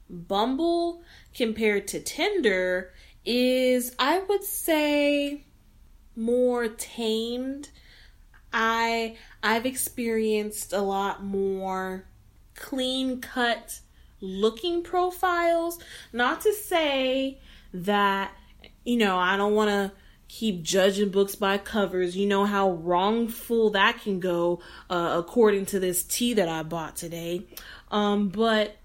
Bumble 0.08 1.02
compared 1.34 1.88
to 1.88 2.00
Tinder 2.00 2.92
is, 3.24 3.94
I 3.98 4.18
would 4.18 4.44
say, 4.44 5.44
more 6.16 6.68
tamed. 6.68 7.70
I 8.52 9.16
I've 9.42 9.66
experienced 9.66 10.72
a 10.72 10.80
lot 10.80 11.24
more 11.24 12.04
clean 12.54 13.20
cut 13.20 13.80
looking 14.20 14.82
profiles. 14.82 15.78
Not 16.12 16.42
to 16.42 16.52
say 16.52 17.38
that 17.72 18.32
you 18.84 18.96
know, 18.96 19.16
I 19.16 19.36
don't 19.36 19.54
want 19.54 19.70
to 19.70 19.92
keep 20.28 20.62
judging 20.62 21.10
books 21.10 21.34
by 21.34 21.58
covers. 21.58 22.16
You 22.16 22.26
know 22.26 22.44
how 22.44 22.72
wrongful 22.72 23.70
that 23.70 24.00
can 24.02 24.18
go 24.18 24.60
uh, 24.88 25.14
according 25.18 25.66
to 25.66 25.80
this 25.80 26.02
tea 26.02 26.34
that 26.34 26.48
I 26.48 26.62
bought 26.62 26.96
today. 26.96 27.44
Um, 27.90 28.28
but 28.28 28.76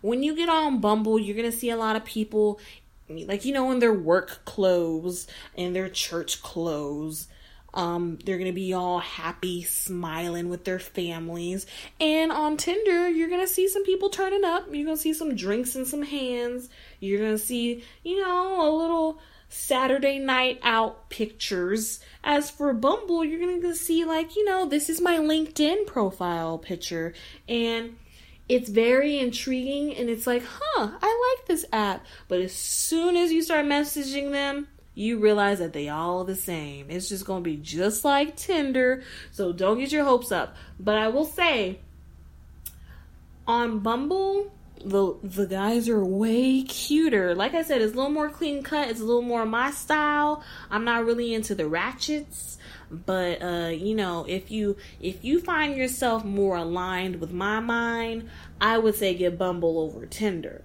when 0.00 0.22
you 0.22 0.36
get 0.36 0.48
on 0.48 0.80
Bumble, 0.80 1.18
you're 1.18 1.36
going 1.36 1.50
to 1.50 1.56
see 1.56 1.70
a 1.70 1.76
lot 1.76 1.96
of 1.96 2.04
people 2.04 2.60
like 3.08 3.44
you 3.44 3.52
know 3.52 3.70
in 3.70 3.80
their 3.80 3.92
work 3.92 4.44
clothes 4.44 5.26
and 5.56 5.76
their 5.76 5.88
church 5.88 6.42
clothes 6.42 7.28
um, 7.74 8.18
they're 8.24 8.38
gonna 8.38 8.52
be 8.52 8.72
all 8.72 9.00
happy, 9.00 9.64
smiling 9.64 10.48
with 10.48 10.64
their 10.64 10.78
families. 10.78 11.66
And 12.00 12.30
on 12.30 12.56
Tinder, 12.56 13.08
you're 13.08 13.28
gonna 13.28 13.48
see 13.48 13.68
some 13.68 13.84
people 13.84 14.08
turning 14.10 14.44
up. 14.44 14.66
You're 14.70 14.86
gonna 14.86 14.96
see 14.96 15.12
some 15.12 15.34
drinks 15.34 15.74
in 15.74 15.84
some 15.84 16.02
hands. 16.02 16.70
You're 17.00 17.20
gonna 17.20 17.36
see, 17.36 17.84
you 18.04 18.22
know, 18.22 18.66
a 18.66 18.70
little 18.70 19.20
Saturday 19.48 20.20
night 20.20 20.60
out 20.62 21.10
pictures. 21.10 21.98
As 22.22 22.48
for 22.48 22.72
Bumble, 22.72 23.24
you're 23.24 23.40
gonna 23.40 23.74
see, 23.74 24.04
like, 24.04 24.36
you 24.36 24.44
know, 24.44 24.66
this 24.66 24.88
is 24.88 25.00
my 25.00 25.18
LinkedIn 25.18 25.86
profile 25.86 26.58
picture. 26.58 27.12
And 27.48 27.96
it's 28.48 28.68
very 28.68 29.18
intriguing 29.18 29.94
and 29.94 30.10
it's 30.10 30.26
like, 30.26 30.42
huh, 30.46 30.90
I 31.00 31.36
like 31.38 31.46
this 31.46 31.64
app. 31.72 32.04
But 32.28 32.40
as 32.40 32.52
soon 32.52 33.16
as 33.16 33.32
you 33.32 33.42
start 33.42 33.66
messaging 33.66 34.32
them, 34.32 34.68
you 34.94 35.18
realize 35.18 35.58
that 35.58 35.72
they 35.72 35.88
all 35.88 36.24
the 36.24 36.36
same. 36.36 36.90
It's 36.90 37.08
just 37.08 37.24
going 37.24 37.42
to 37.42 37.50
be 37.50 37.56
just 37.56 38.04
like 38.04 38.36
Tinder. 38.36 39.02
So 39.32 39.52
don't 39.52 39.78
get 39.78 39.92
your 39.92 40.04
hopes 40.04 40.30
up. 40.30 40.56
But 40.78 40.98
I 40.98 41.08
will 41.08 41.24
say 41.24 41.80
on 43.46 43.80
Bumble, 43.80 44.52
the 44.84 45.16
the 45.22 45.46
guys 45.46 45.88
are 45.88 46.04
way 46.04 46.62
cuter. 46.62 47.34
Like 47.34 47.54
I 47.54 47.62
said, 47.62 47.80
it's 47.80 47.94
a 47.94 47.96
little 47.96 48.10
more 48.10 48.28
clean 48.28 48.62
cut. 48.62 48.88
It's 48.88 49.00
a 49.00 49.04
little 49.04 49.22
more 49.22 49.46
my 49.46 49.70
style. 49.70 50.44
I'm 50.70 50.84
not 50.84 51.04
really 51.04 51.32
into 51.32 51.54
the 51.54 51.66
ratchets 51.66 52.58
but 53.06 53.42
uh 53.42 53.68
you 53.68 53.94
know 53.94 54.24
if 54.28 54.50
you 54.50 54.76
if 55.00 55.24
you 55.24 55.40
find 55.40 55.76
yourself 55.76 56.24
more 56.24 56.56
aligned 56.56 57.20
with 57.20 57.32
my 57.32 57.60
mind 57.60 58.28
i 58.60 58.78
would 58.78 58.94
say 58.94 59.14
get 59.14 59.38
bumble 59.38 59.78
over 59.78 60.06
tinder 60.06 60.62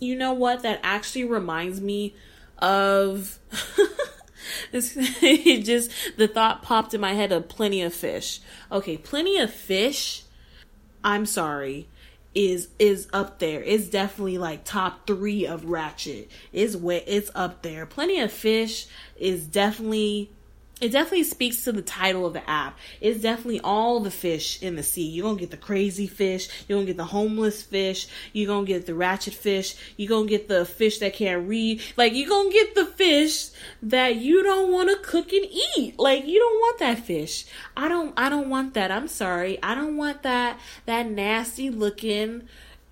you 0.00 0.14
know 0.16 0.32
what 0.32 0.62
that 0.62 0.80
actually 0.82 1.24
reminds 1.24 1.80
me 1.80 2.14
of 2.58 3.38
it 4.72 5.62
just 5.62 5.90
the 6.16 6.28
thought 6.28 6.62
popped 6.62 6.94
in 6.94 7.00
my 7.00 7.14
head 7.14 7.32
of 7.32 7.48
plenty 7.48 7.82
of 7.82 7.92
fish 7.92 8.40
okay 8.70 8.96
plenty 8.96 9.38
of 9.38 9.52
fish 9.52 10.24
i'm 11.02 11.26
sorry 11.26 11.88
is 12.34 12.68
is 12.78 13.08
up 13.12 13.38
there. 13.38 13.62
It's 13.62 13.88
definitely 13.88 14.38
like 14.38 14.64
top 14.64 15.06
three 15.06 15.46
of 15.46 15.64
Ratchet. 15.66 16.30
It's 16.52 16.76
way 16.76 17.02
it's 17.06 17.30
up 17.34 17.62
there. 17.62 17.86
Plenty 17.86 18.20
of 18.20 18.32
Fish 18.32 18.86
is 19.16 19.46
definitely 19.46 20.30
it 20.80 20.90
definitely 20.90 21.24
speaks 21.24 21.62
to 21.64 21.72
the 21.72 21.82
title 21.82 22.26
of 22.26 22.32
the 22.32 22.50
app. 22.50 22.76
It's 23.00 23.20
definitely 23.20 23.60
all 23.60 24.00
the 24.00 24.10
fish 24.10 24.60
in 24.60 24.74
the 24.74 24.82
sea. 24.82 25.08
You're 25.08 25.24
gonna 25.24 25.38
get 25.38 25.52
the 25.52 25.56
crazy 25.56 26.06
fish, 26.06 26.48
you're 26.66 26.76
gonna 26.76 26.86
get 26.86 26.96
the 26.96 27.04
homeless 27.04 27.62
fish, 27.62 28.08
you're 28.32 28.48
gonna 28.48 28.66
get 28.66 28.86
the 28.86 28.94
ratchet 28.94 29.34
fish, 29.34 29.76
you're 29.96 30.08
gonna 30.08 30.26
get 30.26 30.48
the 30.48 30.66
fish 30.66 30.98
that 30.98 31.14
can't 31.14 31.48
read. 31.48 31.80
Like, 31.96 32.14
you're 32.14 32.28
gonna 32.28 32.50
get 32.50 32.74
the 32.74 32.86
fish 32.86 33.50
that 33.82 34.16
you 34.16 34.42
don't 34.42 34.72
wanna 34.72 34.96
cook 34.96 35.32
and 35.32 35.46
eat. 35.76 35.98
Like, 35.98 36.26
you 36.26 36.40
don't 36.40 36.58
want 36.58 36.78
that 36.80 36.98
fish. 36.98 37.46
I 37.76 37.88
don't, 37.88 38.12
I 38.16 38.28
don't 38.28 38.50
want 38.50 38.74
that. 38.74 38.90
I'm 38.90 39.08
sorry. 39.08 39.62
I 39.62 39.74
don't 39.74 39.96
want 39.96 40.22
that, 40.24 40.58
that 40.86 41.08
nasty 41.08 41.70
looking, 41.70 42.48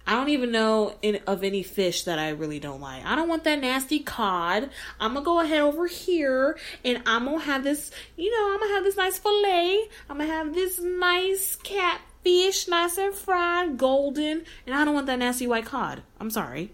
I 0.06 0.14
don't 0.14 0.30
even 0.30 0.50
know 0.50 0.96
in, 1.02 1.20
of 1.26 1.44
any 1.44 1.62
fish 1.62 2.04
that 2.04 2.18
I 2.18 2.30
really 2.30 2.58
don't 2.58 2.80
like. 2.80 3.04
I 3.04 3.14
don't 3.14 3.28
want 3.28 3.44
that 3.44 3.60
nasty 3.60 4.00
cod. 4.00 4.70
I'm 4.98 5.14
gonna 5.14 5.24
go 5.24 5.40
ahead 5.40 5.60
over 5.60 5.86
here 5.86 6.58
and 6.84 7.02
I'm 7.06 7.26
gonna 7.26 7.38
have 7.40 7.62
this, 7.62 7.90
you 8.16 8.30
know, 8.30 8.52
I'm 8.52 8.60
gonna 8.60 8.74
have 8.74 8.84
this 8.84 8.96
nice 8.96 9.18
filet. 9.18 9.88
I'm 10.10 10.18
gonna 10.18 10.32
have 10.32 10.54
this 10.54 10.80
nice 10.80 11.56
catfish, 11.56 12.66
nice 12.66 12.98
and 12.98 13.14
fried, 13.14 13.78
golden, 13.78 14.44
and 14.66 14.74
I 14.74 14.84
don't 14.84 14.94
want 14.94 15.06
that 15.06 15.20
nasty 15.20 15.46
white 15.46 15.66
cod. 15.66 16.02
I'm 16.18 16.30
sorry. 16.30 16.72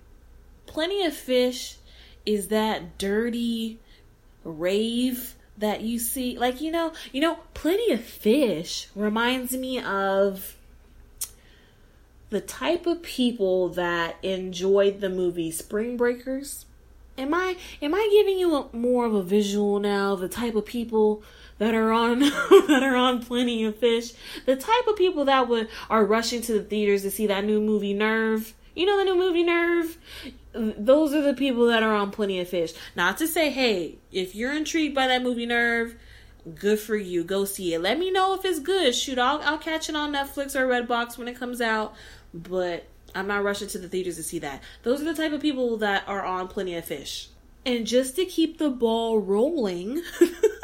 Plenty 0.66 1.04
of 1.04 1.14
fish 1.14 1.76
is 2.24 2.48
that 2.48 2.98
dirty 2.98 3.78
rave 4.44 5.34
that 5.58 5.82
you 5.82 5.98
see. 5.98 6.38
Like, 6.38 6.60
you 6.60 6.70
know, 6.70 6.92
you 7.12 7.20
know, 7.20 7.40
plenty 7.54 7.92
of 7.92 8.02
fish 8.02 8.88
reminds 8.94 9.52
me 9.52 9.80
of 9.82 10.57
the 12.30 12.40
type 12.40 12.86
of 12.86 13.02
people 13.02 13.68
that 13.70 14.16
enjoyed 14.22 15.00
the 15.00 15.08
movie 15.08 15.50
Spring 15.50 15.96
Breakers. 15.96 16.66
Am 17.16 17.34
I 17.34 17.56
am 17.82 17.94
I 17.94 18.08
giving 18.12 18.38
you 18.38 18.54
a, 18.54 18.76
more 18.76 19.06
of 19.06 19.14
a 19.14 19.22
visual 19.22 19.80
now? 19.80 20.14
The 20.14 20.28
type 20.28 20.54
of 20.54 20.64
people 20.64 21.22
that 21.58 21.74
are 21.74 21.90
on 21.90 22.20
that 22.20 22.82
are 22.82 22.96
on 22.96 23.24
Plenty 23.24 23.64
of 23.64 23.76
Fish, 23.76 24.12
the 24.46 24.56
type 24.56 24.86
of 24.86 24.96
people 24.96 25.24
that 25.24 25.48
would 25.48 25.68
are 25.90 26.04
rushing 26.04 26.42
to 26.42 26.52
the 26.52 26.62
theaters 26.62 27.02
to 27.02 27.10
see 27.10 27.26
that 27.26 27.44
new 27.44 27.60
movie 27.60 27.94
Nerve. 27.94 28.54
You 28.74 28.86
know 28.86 28.96
the 28.96 29.04
new 29.04 29.16
movie 29.16 29.42
Nerve? 29.42 29.98
Those 30.52 31.12
are 31.12 31.22
the 31.22 31.34
people 31.34 31.66
that 31.66 31.82
are 31.82 31.94
on 31.94 32.10
Plenty 32.10 32.40
of 32.40 32.48
Fish. 32.48 32.72
Not 32.94 33.18
to 33.18 33.26
say, 33.26 33.50
hey, 33.50 33.96
if 34.12 34.34
you're 34.34 34.54
intrigued 34.54 34.94
by 34.94 35.08
that 35.08 35.22
movie 35.22 35.46
Nerve, 35.46 35.96
good 36.54 36.78
for 36.78 36.96
you. 36.96 37.24
Go 37.24 37.44
see 37.44 37.74
it. 37.74 37.80
Let 37.80 37.98
me 37.98 38.10
know 38.10 38.34
if 38.34 38.44
it's 38.44 38.60
good. 38.60 38.94
Shoot, 38.94 39.18
I'll 39.18 39.40
I'll 39.42 39.58
catch 39.58 39.88
it 39.88 39.96
on 39.96 40.12
Netflix 40.12 40.54
or 40.54 40.66
Redbox 40.66 41.18
when 41.18 41.28
it 41.28 41.38
comes 41.38 41.60
out. 41.60 41.94
But 42.32 42.86
I'm 43.14 43.26
not 43.26 43.44
rushing 43.44 43.68
to 43.68 43.78
the 43.78 43.88
theaters 43.88 44.16
to 44.16 44.22
see 44.22 44.38
that. 44.40 44.62
Those 44.82 45.00
are 45.00 45.04
the 45.04 45.14
type 45.14 45.32
of 45.32 45.40
people 45.40 45.76
that 45.78 46.04
are 46.06 46.24
on 46.24 46.48
Plenty 46.48 46.74
of 46.74 46.84
Fish. 46.84 47.28
And 47.64 47.86
just 47.86 48.16
to 48.16 48.24
keep 48.24 48.58
the 48.58 48.70
ball 48.70 49.18
rolling 49.18 50.02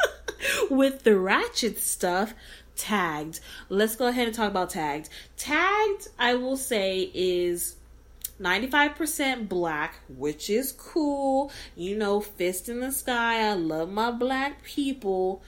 with 0.69 1.03
the 1.03 1.17
ratchet 1.19 1.79
stuff, 1.79 2.33
tagged. 2.75 3.39
Let's 3.69 3.95
go 3.95 4.07
ahead 4.07 4.27
and 4.27 4.35
talk 4.35 4.49
about 4.49 4.69
tagged. 4.69 5.09
Tagged, 5.37 6.07
I 6.19 6.35
will 6.35 6.57
say, 6.57 7.11
is 7.13 7.75
95% 8.39 9.47
black, 9.47 9.95
which 10.09 10.49
is 10.49 10.71
cool. 10.71 11.51
You 11.75 11.97
know, 11.97 12.21
fist 12.21 12.69
in 12.69 12.79
the 12.79 12.91
sky. 12.91 13.47
I 13.49 13.53
love 13.53 13.89
my 13.89 14.11
black 14.11 14.63
people. 14.63 15.41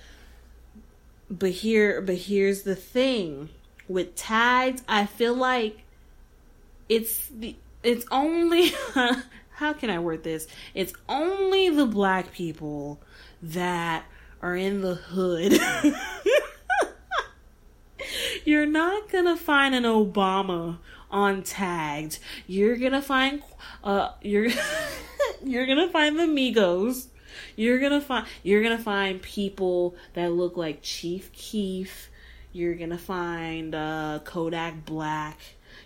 But 1.29 1.51
here 1.51 2.01
but 2.01 2.15
here's 2.15 2.63
the 2.63 2.75
thing. 2.75 3.49
With 3.87 4.15
tagged, 4.15 4.81
I 4.87 5.05
feel 5.05 5.33
like 5.33 5.83
it's 6.89 7.27
the 7.27 7.55
it's 7.83 8.05
only 8.11 8.73
how 9.51 9.73
can 9.73 9.89
I 9.89 9.99
word 9.99 10.23
this? 10.23 10.47
It's 10.73 10.93
only 11.09 11.69
the 11.69 11.85
black 11.85 12.31
people 12.31 13.01
that 13.41 14.05
are 14.41 14.55
in 14.55 14.81
the 14.81 14.95
hood. 14.95 15.59
You're 18.45 18.65
not 18.65 19.09
gonna 19.11 19.35
find 19.35 19.75
an 19.75 19.83
Obama 19.83 20.77
on 21.11 21.43
tagged. 21.43 22.19
You're 22.45 22.77
gonna 22.77 23.01
find 23.01 23.41
uh 23.83 24.11
you're 24.21 24.47
you're 25.43 25.65
gonna 25.65 25.89
find 25.89 26.17
the 26.17 26.23
Migos. 26.23 27.07
You're 27.55 27.79
gonna 27.79 27.99
find 27.99 28.25
you're 28.43 28.63
gonna 28.63 28.77
find 28.77 29.21
people 29.21 29.95
that 30.13 30.31
look 30.31 30.55
like 30.55 30.81
Chief 30.81 31.31
Keef. 31.33 32.09
You're 32.53 32.75
gonna 32.75 32.97
find 32.97 33.75
uh 33.75 34.19
Kodak 34.23 34.85
Black 34.85 35.37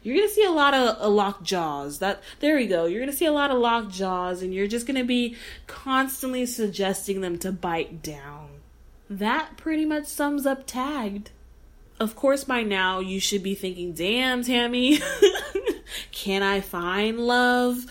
you're 0.03 0.15
gonna 0.15 0.29
see 0.29 0.43
a 0.43 0.51
lot 0.51 0.73
of 0.73 1.01
uh, 1.01 1.09
locked 1.09 1.43
jaws. 1.43 1.99
That 1.99 2.21
there 2.39 2.55
we 2.55 2.67
go. 2.67 2.85
You're 2.85 3.01
gonna 3.01 3.13
see 3.13 3.25
a 3.25 3.31
lot 3.31 3.51
of 3.51 3.59
locked 3.59 3.91
jaws, 3.91 4.41
and 4.41 4.53
you're 4.53 4.67
just 4.67 4.87
gonna 4.87 5.03
be 5.03 5.35
constantly 5.67 6.45
suggesting 6.45 7.21
them 7.21 7.37
to 7.39 7.51
bite 7.51 8.01
down. 8.01 8.49
That 9.09 9.57
pretty 9.57 9.85
much 9.85 10.07
sums 10.07 10.45
up 10.45 10.65
tagged. 10.65 11.31
Of 11.99 12.15
course, 12.15 12.43
by 12.43 12.63
now 12.63 12.99
you 12.99 13.19
should 13.19 13.43
be 13.43 13.55
thinking, 13.55 13.93
"Damn, 13.93 14.43
Tammy, 14.43 14.99
can 16.11 16.41
I 16.41 16.61
find 16.61 17.19
love 17.19 17.85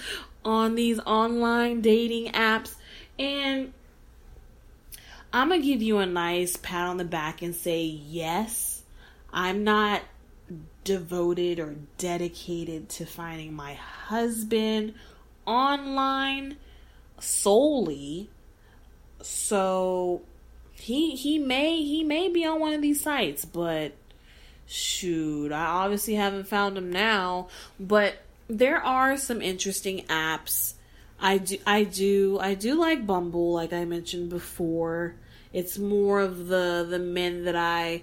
on 0.45 0.75
these 0.75 0.99
online 1.01 1.81
dating 1.81 2.33
apps?" 2.33 2.75
And 3.19 3.73
I'm 5.33 5.51
gonna 5.51 5.63
give 5.63 5.81
you 5.81 5.99
a 5.99 6.07
nice 6.07 6.57
pat 6.57 6.89
on 6.89 6.97
the 6.97 7.05
back 7.05 7.43
and 7.43 7.55
say, 7.55 7.85
"Yes." 7.85 8.83
I'm 9.33 9.65
not 9.65 10.03
devoted 10.85 11.59
or 11.59 11.77
dedicated 11.99 12.89
to 12.89 13.07
finding 13.07 13.53
my 13.53 13.75
husband 13.75 14.95
online 15.47 16.57
solely. 17.19 18.31
So 19.23 20.23
he 20.73 21.15
he 21.15 21.39
may 21.39 21.83
he 21.83 22.03
may 22.05 22.29
be 22.29 22.45
on 22.45 22.61
one 22.61 22.73
of 22.73 22.83
these 22.83 23.03
sites, 23.03 23.45
but 23.45 23.93
shoot, 24.67 25.53
I 25.53 25.65
obviously 25.65 26.15
haven't 26.15 26.49
found 26.49 26.79
him 26.79 26.91
now, 26.91 27.49
but 27.79 28.15
there 28.49 28.79
are 28.83 29.17
some 29.17 29.43
interesting 29.43 30.05
apps. 30.07 30.75
I 31.21 31.39
do 31.39 31.59
I 31.67 31.85
do 31.85 32.39
I 32.41 32.55
do 32.55 32.75
like 32.75 33.07
Bumble 33.07 33.53
like 33.53 33.73
I 33.73 33.85
mentioned 33.85 34.31
before. 34.31 35.15
It's 35.53 35.79
more 35.79 36.21
of 36.21 36.47
the 36.47 36.87
the 36.89 36.99
men 36.99 37.45
that 37.45 37.57
I 37.57 38.03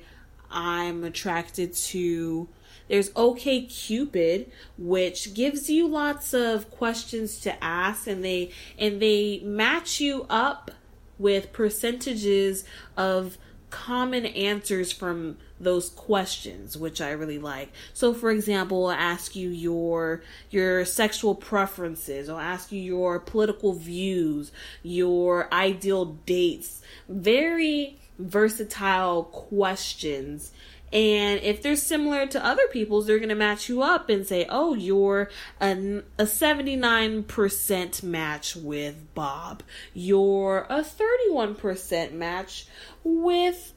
I'm 0.52 1.04
attracted 1.04 1.74
to 1.74 2.48
there's 2.88 3.10
OkCupid, 3.12 4.48
which 4.78 5.34
gives 5.34 5.70
you 5.70 5.88
lots 5.88 6.34
of 6.34 6.72
questions 6.72 7.40
to 7.42 7.64
ask, 7.64 8.08
and 8.08 8.24
they 8.24 8.52
and 8.78 9.02
they 9.02 9.42
match 9.44 10.00
you 10.00 10.26
up 10.30 10.72
with 11.18 11.52
percentages 11.52 12.64
of 12.96 13.38
common 13.70 14.26
answers 14.26 14.94
from 14.94 15.38
those 15.60 15.90
questions 15.90 16.78
which 16.78 17.02
i 17.02 17.10
really 17.10 17.40
like. 17.40 17.70
So 17.94 18.14
for 18.14 18.32
example 18.32 18.86
i'll 18.86 18.92
ask 18.92 19.36
you 19.36 19.50
your 19.50 20.22
your 20.50 20.86
sexual 20.86 21.36
preferences. 21.36 22.30
I'll 22.30 22.40
ask 22.40 22.72
you 22.72 22.82
your 22.82 23.20
political 23.20 23.74
views 23.74 24.52
your 24.84 25.54
ideal 25.54 26.06
dates. 26.06 26.82
Very 27.10 28.00
versatile 28.20 29.26
questions 29.26 30.52
and 30.92 31.42
if 31.42 31.62
they're 31.62 31.76
similar 31.76 32.26
to 32.28 32.46
other 32.46 32.68
people's, 32.68 33.08
they're 33.08 33.20
going 33.20 33.30
to 33.30 33.36
match 33.36 33.68
you 33.68 33.82
up 33.82 34.10
and 34.10 34.26
say, 34.26 34.46
oh, 34.50 34.74
you're 34.74 35.30
a, 35.60 35.72
a 36.18 36.24
79% 36.24 38.04
match 38.04 38.56
with 38.56 39.14
Bob. 39.14 39.64
You're 39.94 40.66
a 40.70 40.82
31% 40.82 42.14
match 42.14 42.68
with 43.04 43.74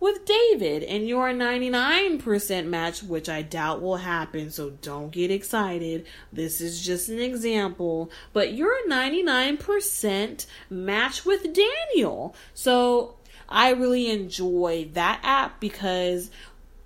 with 0.00 0.26
David. 0.26 0.82
And 0.82 1.08
you're 1.08 1.30
a 1.30 1.34
99% 1.34 2.66
match 2.66 3.02
which 3.02 3.30
I 3.30 3.40
doubt 3.40 3.80
will 3.80 3.96
happen 3.96 4.50
so 4.50 4.70
don't 4.82 5.10
get 5.10 5.30
excited. 5.30 6.04
This 6.30 6.60
is 6.60 6.84
just 6.84 7.08
an 7.08 7.20
example. 7.20 8.10
But 8.34 8.52
you're 8.52 8.76
a 8.76 8.88
99% 8.88 10.46
match 10.68 11.24
with 11.24 11.54
Daniel. 11.54 12.34
So 12.52 13.16
I 13.48 13.70
really 13.70 14.10
enjoy 14.10 14.88
that 14.94 15.20
app 15.22 15.60
because 15.60 16.30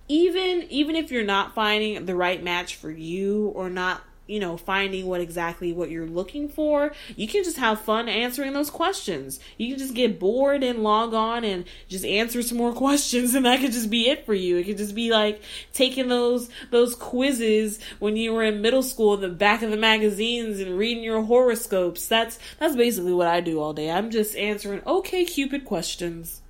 even 0.08 0.66
even 0.70 0.96
if 0.96 1.10
you're 1.10 1.24
not 1.24 1.54
finding 1.54 2.06
the 2.06 2.16
right 2.16 2.42
match 2.42 2.76
for 2.76 2.90
you 2.90 3.48
or 3.54 3.68
not 3.68 4.02
you 4.26 4.38
know 4.40 4.56
finding 4.56 5.06
what 5.06 5.20
exactly 5.20 5.72
what 5.72 5.90
you're 5.90 6.06
looking 6.06 6.48
for 6.48 6.92
you 7.16 7.26
can 7.26 7.42
just 7.42 7.56
have 7.56 7.80
fun 7.80 8.08
answering 8.08 8.52
those 8.52 8.70
questions. 8.70 9.40
You 9.56 9.70
can 9.70 9.78
just 9.78 9.94
get 9.94 10.20
bored 10.20 10.62
and 10.62 10.82
log 10.82 11.14
on 11.14 11.44
and 11.44 11.64
just 11.88 12.04
answer 12.04 12.42
some 12.42 12.58
more 12.58 12.72
questions 12.86 13.34
and 13.34 13.46
that 13.46 13.60
could 13.60 13.72
just 13.72 13.90
be 13.90 14.08
it 14.08 14.24
for 14.26 14.34
you. 14.34 14.58
It 14.58 14.64
could 14.64 14.78
just 14.78 14.94
be 14.94 15.10
like 15.10 15.42
taking 15.72 16.08
those 16.08 16.48
those 16.70 16.94
quizzes 16.94 17.80
when 17.98 18.16
you 18.16 18.32
were 18.32 18.44
in 18.44 18.62
middle 18.62 18.82
school 18.82 19.14
in 19.14 19.20
the 19.20 19.28
back 19.28 19.62
of 19.62 19.70
the 19.70 19.76
magazines 19.76 20.60
and 20.60 20.78
reading 20.78 21.02
your 21.02 21.22
horoscopes. 21.22 22.06
That's 22.06 22.38
that's 22.58 22.76
basically 22.76 23.12
what 23.12 23.26
i 23.26 23.40
do 23.40 23.60
all 23.60 23.72
day. 23.72 23.90
I'm 23.90 24.10
just 24.10 24.36
answering 24.36 24.80
OkCupid 24.82 25.64
questions 25.64 26.42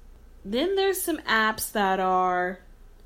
then 0.53 0.77
there's 0.77 1.01
some 1.01 1.19
apps 1.19 1.73
that 1.73 2.01
are 2.01 2.61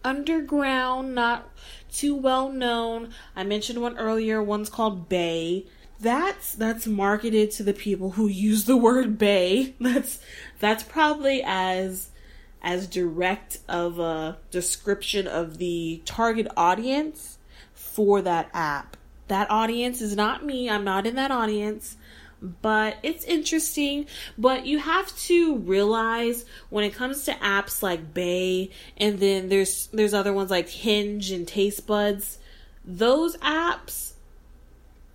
underground, 0.04 1.14
not 1.14 1.48
too 1.90 2.14
well 2.14 2.50
known. 2.50 3.10
I 3.36 3.44
mentioned 3.44 3.80
one 3.80 3.98
earlier, 3.98 4.42
one's 4.42 4.70
called 4.70 5.08
Bae. 5.08 5.64
That's 6.00 6.54
that's 6.54 6.86
marketed 6.86 7.52
to 7.52 7.62
the 7.62 7.72
people 7.72 8.12
who 8.12 8.26
use 8.26 8.64
the 8.64 8.76
word 8.76 9.18
bae. 9.18 9.74
That's 9.80 10.18
that's 10.58 10.82
probably 10.82 11.44
as 11.46 12.10
as 12.60 12.88
direct 12.88 13.58
of 13.68 14.00
a 14.00 14.38
description 14.50 15.28
of 15.28 15.58
the 15.58 16.02
target 16.04 16.48
audience 16.56 17.38
for 17.72 18.20
that 18.22 18.50
app. 18.52 18.96
That 19.28 19.48
audience 19.48 20.00
is 20.00 20.16
not 20.16 20.44
me. 20.44 20.68
I'm 20.68 20.82
not 20.82 21.06
in 21.06 21.14
that 21.14 21.30
audience 21.30 21.96
but 22.42 22.96
it's 23.02 23.24
interesting. 23.24 24.06
But 24.36 24.66
you 24.66 24.78
have 24.78 25.16
to 25.20 25.56
realize 25.58 26.44
when 26.70 26.84
it 26.84 26.94
comes 26.94 27.24
to 27.24 27.32
apps 27.34 27.82
like 27.82 28.12
Bae, 28.12 28.68
and 28.96 29.18
then 29.20 29.48
there's 29.48 29.88
there's 29.92 30.14
other 30.14 30.32
ones 30.32 30.50
like 30.50 30.68
Hinge 30.68 31.30
and 31.30 31.46
Taste 31.46 31.86
Buds. 31.86 32.38
Those 32.84 33.36
apps, 33.38 34.14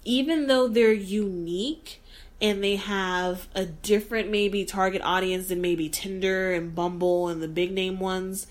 even 0.05 0.47
though 0.47 0.67
they're 0.67 0.93
unique 0.93 2.01
and 2.41 2.63
they 2.63 2.75
have 2.75 3.47
a 3.55 3.65
different 3.65 4.29
maybe 4.29 4.63
target 4.63 5.01
audience 5.03 5.47
than 5.47 5.59
maybe 5.59 5.89
Tinder 5.89 6.53
and 6.53 6.73
Bumble 6.73 7.27
and 7.27 7.41
the 7.41 7.47
big 7.47 7.71
name 7.71 7.99
ones, 7.99 8.47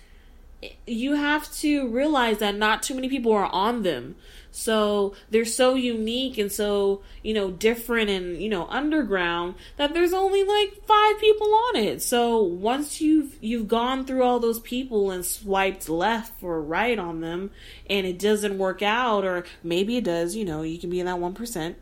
you 0.86 1.14
have 1.14 1.52
to 1.56 1.88
realize 1.88 2.38
that 2.38 2.56
not 2.56 2.82
too 2.82 2.94
many 2.94 3.08
people 3.08 3.32
are 3.32 3.46
on 3.46 3.82
them. 3.82 4.16
So 4.56 5.14
they're 5.28 5.44
so 5.44 5.74
unique 5.74 6.38
and 6.38 6.50
so, 6.50 7.02
you 7.22 7.34
know, 7.34 7.50
different 7.50 8.08
and, 8.08 8.40
you 8.40 8.48
know, 8.48 8.66
underground 8.68 9.56
that 9.76 9.92
there's 9.92 10.14
only 10.14 10.44
like 10.44 10.82
five 10.86 11.20
people 11.20 11.54
on 11.68 11.76
it. 11.76 12.00
So 12.00 12.42
once 12.42 12.98
you've 12.98 13.36
you've 13.42 13.68
gone 13.68 14.06
through 14.06 14.22
all 14.22 14.40
those 14.40 14.58
people 14.58 15.10
and 15.10 15.26
swiped 15.26 15.90
left 15.90 16.42
or 16.42 16.62
right 16.62 16.98
on 16.98 17.20
them 17.20 17.50
and 17.90 18.06
it 18.06 18.18
doesn't 18.18 18.56
work 18.56 18.80
out 18.80 19.26
or 19.26 19.44
maybe 19.62 19.98
it 19.98 20.04
does, 20.04 20.34
you 20.34 20.46
know, 20.46 20.62
you 20.62 20.78
can 20.78 20.88
be 20.88 21.00
in 21.00 21.06
that 21.06 21.16
1%. 21.16 21.74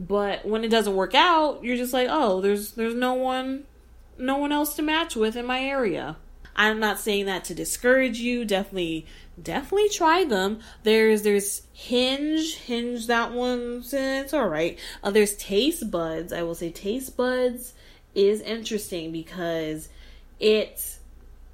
But 0.00 0.44
when 0.44 0.64
it 0.64 0.72
doesn't 0.72 0.96
work 0.96 1.14
out, 1.14 1.62
you're 1.62 1.76
just 1.76 1.92
like, 1.92 2.08
"Oh, 2.10 2.40
there's 2.40 2.72
there's 2.72 2.94
no 2.94 3.14
one 3.14 3.64
no 4.18 4.36
one 4.38 4.50
else 4.50 4.74
to 4.74 4.82
match 4.82 5.14
with 5.14 5.36
in 5.36 5.46
my 5.46 5.60
area." 5.60 6.16
I'm 6.56 6.80
not 6.80 6.98
saying 6.98 7.26
that 7.26 7.44
to 7.44 7.54
discourage 7.54 8.18
you. 8.18 8.44
Definitely, 8.44 9.06
definitely 9.42 9.88
try 9.88 10.24
them. 10.24 10.60
There's 10.82 11.22
there's 11.22 11.62
Hinge, 11.72 12.56
Hinge 12.56 13.06
that 13.06 13.32
one. 13.32 13.82
It's 13.92 14.34
all 14.34 14.48
right. 14.48 14.78
Uh, 15.02 15.10
there's 15.10 15.36
Taste 15.36 15.90
Buds. 15.90 16.32
I 16.32 16.42
will 16.42 16.54
say 16.54 16.70
Taste 16.70 17.16
Buds 17.16 17.74
is 18.14 18.40
interesting 18.40 19.12
because 19.12 19.88
it 20.40 20.98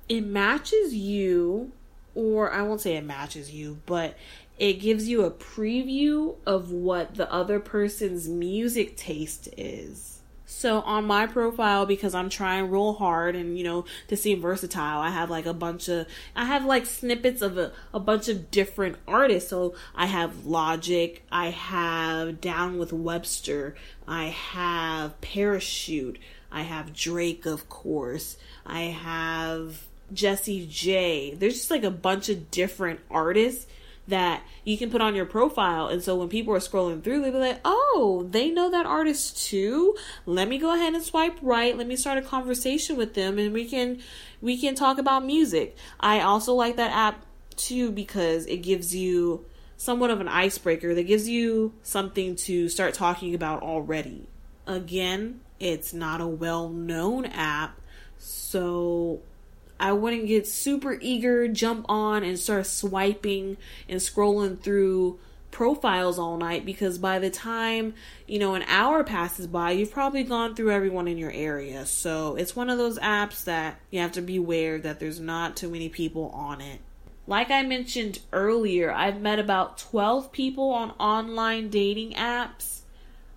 it 0.08 0.22
matches 0.22 0.94
you, 0.94 1.72
or 2.14 2.52
I 2.52 2.62
won't 2.62 2.80
say 2.80 2.96
it 2.96 3.04
matches 3.04 3.50
you, 3.50 3.80
but 3.86 4.16
it 4.58 4.74
gives 4.74 5.08
you 5.08 5.24
a 5.24 5.30
preview 5.30 6.36
of 6.46 6.70
what 6.70 7.16
the 7.16 7.30
other 7.32 7.58
person's 7.58 8.28
music 8.28 8.96
taste 8.96 9.48
is. 9.56 10.13
So 10.54 10.80
on 10.80 11.04
my 11.04 11.26
profile, 11.26 11.84
because 11.84 12.14
I'm 12.14 12.30
trying 12.30 12.70
real 12.70 12.94
hard 12.94 13.34
and 13.36 13.58
you 13.58 13.64
know 13.64 13.84
to 14.08 14.16
seem 14.16 14.40
versatile, 14.40 15.00
I 15.00 15.10
have 15.10 15.28
like 15.30 15.46
a 15.46 15.52
bunch 15.52 15.88
of 15.88 16.06
I 16.34 16.44
have 16.44 16.64
like 16.64 16.86
snippets 16.86 17.42
of 17.42 17.58
a, 17.58 17.72
a 17.92 18.00
bunch 18.00 18.28
of 18.28 18.50
different 18.50 18.96
artists. 19.06 19.50
So 19.50 19.74
I 19.94 20.06
have 20.06 20.46
Logic, 20.46 21.22
I 21.30 21.50
have 21.50 22.40
Down 22.40 22.78
with 22.78 22.92
Webster, 22.92 23.74
I 24.06 24.26
have 24.26 25.20
Parachute, 25.20 26.18
I 26.50 26.62
have 26.62 26.94
Drake, 26.94 27.46
of 27.46 27.68
course, 27.68 28.36
I 28.64 28.82
have 28.82 29.82
Jessie 30.12 30.66
J. 30.70 31.34
There's 31.34 31.54
just 31.54 31.70
like 31.70 31.84
a 31.84 31.90
bunch 31.90 32.28
of 32.28 32.50
different 32.50 33.00
artists 33.10 33.66
that 34.08 34.42
you 34.64 34.76
can 34.76 34.90
put 34.90 35.00
on 35.00 35.14
your 35.14 35.24
profile. 35.24 35.88
And 35.88 36.02
so 36.02 36.16
when 36.16 36.28
people 36.28 36.54
are 36.54 36.58
scrolling 36.58 37.02
through, 37.02 37.22
they'll 37.22 37.32
be 37.32 37.38
like, 37.38 37.60
oh, 37.64 38.26
they 38.30 38.50
know 38.50 38.70
that 38.70 38.86
artist 38.86 39.46
too. 39.46 39.96
Let 40.26 40.48
me 40.48 40.58
go 40.58 40.74
ahead 40.74 40.94
and 40.94 41.02
swipe 41.02 41.38
right. 41.40 41.76
Let 41.76 41.86
me 41.86 41.96
start 41.96 42.18
a 42.18 42.22
conversation 42.22 42.96
with 42.96 43.14
them 43.14 43.38
and 43.38 43.52
we 43.52 43.64
can 43.64 44.00
we 44.42 44.60
can 44.60 44.74
talk 44.74 44.98
about 44.98 45.24
music. 45.24 45.76
I 46.00 46.20
also 46.20 46.54
like 46.54 46.76
that 46.76 46.92
app 46.92 47.24
too 47.56 47.90
because 47.90 48.46
it 48.46 48.58
gives 48.58 48.94
you 48.94 49.46
somewhat 49.76 50.10
of 50.10 50.20
an 50.20 50.28
icebreaker 50.28 50.94
that 50.94 51.04
gives 51.04 51.28
you 51.28 51.72
something 51.82 52.36
to 52.36 52.68
start 52.68 52.94
talking 52.94 53.34
about 53.34 53.62
already. 53.62 54.28
Again, 54.66 55.40
it's 55.60 55.94
not 55.94 56.20
a 56.20 56.26
well 56.26 56.68
known 56.68 57.26
app, 57.26 57.80
so 58.18 59.20
I 59.78 59.92
wouldn't 59.92 60.26
get 60.26 60.46
super 60.46 60.98
eager, 61.00 61.48
jump 61.48 61.86
on 61.88 62.22
and 62.24 62.38
start 62.38 62.66
swiping 62.66 63.56
and 63.88 64.00
scrolling 64.00 64.60
through 64.60 65.18
profiles 65.50 66.18
all 66.18 66.36
night 66.36 66.66
because 66.66 66.98
by 66.98 67.18
the 67.18 67.30
time, 67.30 67.94
you 68.26 68.38
know, 68.38 68.54
an 68.54 68.64
hour 68.64 69.04
passes 69.04 69.46
by, 69.46 69.70
you've 69.70 69.92
probably 69.92 70.24
gone 70.24 70.54
through 70.54 70.72
everyone 70.72 71.06
in 71.06 71.16
your 71.16 71.30
area. 71.30 71.86
So 71.86 72.34
it's 72.36 72.56
one 72.56 72.68
of 72.68 72.78
those 72.78 72.98
apps 72.98 73.44
that 73.44 73.78
you 73.90 74.00
have 74.00 74.12
to 74.12 74.20
beware 74.20 74.78
that 74.78 74.98
there's 75.00 75.20
not 75.20 75.56
too 75.56 75.70
many 75.70 75.88
people 75.88 76.30
on 76.30 76.60
it. 76.60 76.80
Like 77.26 77.50
I 77.50 77.62
mentioned 77.62 78.18
earlier, 78.32 78.92
I've 78.92 79.20
met 79.20 79.38
about 79.38 79.78
12 79.78 80.30
people 80.32 80.70
on 80.70 80.90
online 80.92 81.70
dating 81.70 82.12
apps. 82.12 82.80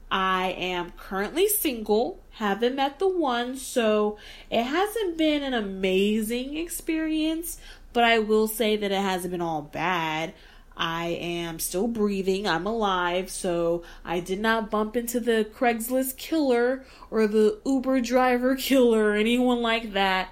I 0.10 0.56
am 0.58 0.92
currently 0.98 1.48
single 1.48 2.20
haven't 2.38 2.76
met 2.76 3.00
the 3.00 3.08
one, 3.08 3.58
so 3.58 4.18
it 4.52 4.64
hasn't 4.64 5.18
been 5.18 5.42
an 5.42 5.56
amazing 5.56 6.56
experience, 6.56 7.58
but 7.94 8.04
I 8.04 8.20
will 8.20 8.48
say 8.48 8.78
that 8.78 8.92
it 8.92 9.02
hasn't 9.02 9.32
been 9.32 9.42
all 9.42 9.64
bad. 9.64 10.36
I 10.78 11.08
am 11.08 11.58
still 11.58 11.88
breathing. 11.88 12.48
I'm 12.48 12.68
alive. 12.68 13.32
So 13.32 13.82
I 14.06 14.20
did 14.20 14.40
not 14.40 14.70
bump 14.70 14.96
into 14.96 15.20
the 15.20 15.48
Craigslist 15.52 16.18
killer 16.18 16.86
or 17.10 17.26
the 17.26 17.60
Uber 17.66 18.02
driver 18.02 18.56
killer 18.60 19.10
or 19.10 19.16
anyone 19.16 19.64
like 19.64 19.94
that. 19.94 20.30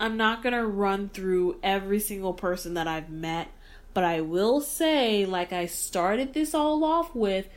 I'm 0.00 0.16
not 0.16 0.42
to 0.52 0.66
run 0.66 1.10
through 1.10 1.60
every 1.62 2.00
single 2.00 2.34
person 2.34 2.74
that 2.74 2.88
I've 2.88 3.08
met, 3.08 3.48
but 3.94 4.02
I 4.02 4.20
will 4.20 4.60
say, 4.60 5.24
like 5.24 5.52
I 5.52 5.66
started 5.66 6.34
this 6.34 6.54
all 6.54 6.84
off 6.84 7.14
with, 7.14 7.48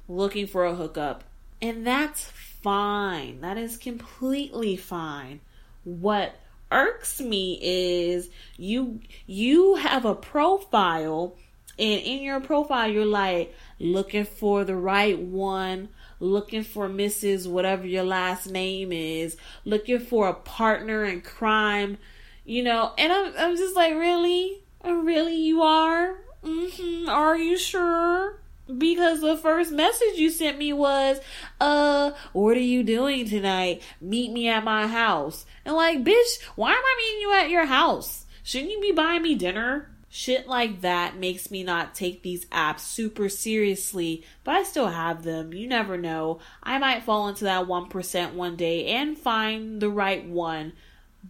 looking 0.08 0.46
for 0.46 0.64
a 0.64 0.74
hookup. 0.74 1.24
And 1.60 1.86
that's 1.86 2.24
fine. 2.24 3.42
That 3.42 3.58
is 3.58 3.76
completely 3.76 4.76
fine. 4.76 5.40
What 5.84 6.34
irks 6.70 7.20
me 7.20 7.58
is 7.60 8.30
you 8.56 9.00
you 9.26 9.74
have 9.74 10.06
a 10.06 10.14
profile 10.14 11.36
and 11.78 12.00
in 12.00 12.22
your 12.22 12.40
profile 12.40 12.90
you're 12.90 13.04
like 13.04 13.54
looking 13.78 14.24
for 14.24 14.64
the 14.64 14.74
right 14.74 15.18
one 15.18 15.90
looking 16.22 16.62
for 16.62 16.88
Mrs. 16.88 17.50
whatever 17.50 17.84
your 17.84 18.04
last 18.04 18.48
name 18.48 18.92
is, 18.92 19.36
looking 19.64 19.98
for 19.98 20.28
a 20.28 20.34
partner 20.34 21.04
in 21.04 21.20
crime 21.20 21.98
you 22.44 22.62
know, 22.62 22.92
and 22.98 23.12
I'm 23.12 23.32
I'm 23.36 23.56
just 23.56 23.76
like, 23.76 23.92
really, 23.94 24.64
really, 24.84 25.36
you 25.36 25.62
are? 25.62 26.16
Mm-hmm. 26.44 27.08
Are 27.08 27.36
you 27.36 27.56
sure? 27.56 28.40
Because 28.78 29.20
the 29.20 29.36
first 29.36 29.72
message 29.72 30.16
you 30.16 30.30
sent 30.30 30.56
me 30.58 30.72
was, 30.72 31.20
uh, 31.60 32.12
what 32.32 32.56
are 32.56 32.60
you 32.60 32.82
doing 32.82 33.28
tonight? 33.28 33.82
Meet 34.00 34.32
me 34.32 34.48
at 34.48 34.64
my 34.64 34.86
house. 34.86 35.44
And 35.64 35.74
like, 35.74 36.04
bitch, 36.04 36.42
why 36.54 36.70
am 36.70 36.82
I 36.82 36.96
meeting 36.98 37.20
you 37.20 37.34
at 37.34 37.50
your 37.50 37.66
house? 37.66 38.26
Shouldn't 38.42 38.70
you 38.70 38.80
be 38.80 38.92
buying 38.92 39.22
me 39.22 39.34
dinner? 39.34 39.90
Shit 40.08 40.46
like 40.46 40.82
that 40.82 41.16
makes 41.16 41.50
me 41.50 41.64
not 41.64 41.94
take 41.94 42.22
these 42.22 42.44
apps 42.46 42.80
super 42.80 43.30
seriously, 43.30 44.24
but 44.44 44.54
I 44.54 44.62
still 44.62 44.88
have 44.88 45.22
them. 45.22 45.54
You 45.54 45.66
never 45.66 45.96
know. 45.96 46.38
I 46.62 46.78
might 46.78 47.02
fall 47.02 47.28
into 47.28 47.44
that 47.44 47.66
1% 47.66 48.34
one 48.34 48.56
day 48.56 48.88
and 48.88 49.16
find 49.16 49.80
the 49.80 49.88
right 49.88 50.26
one. 50.26 50.74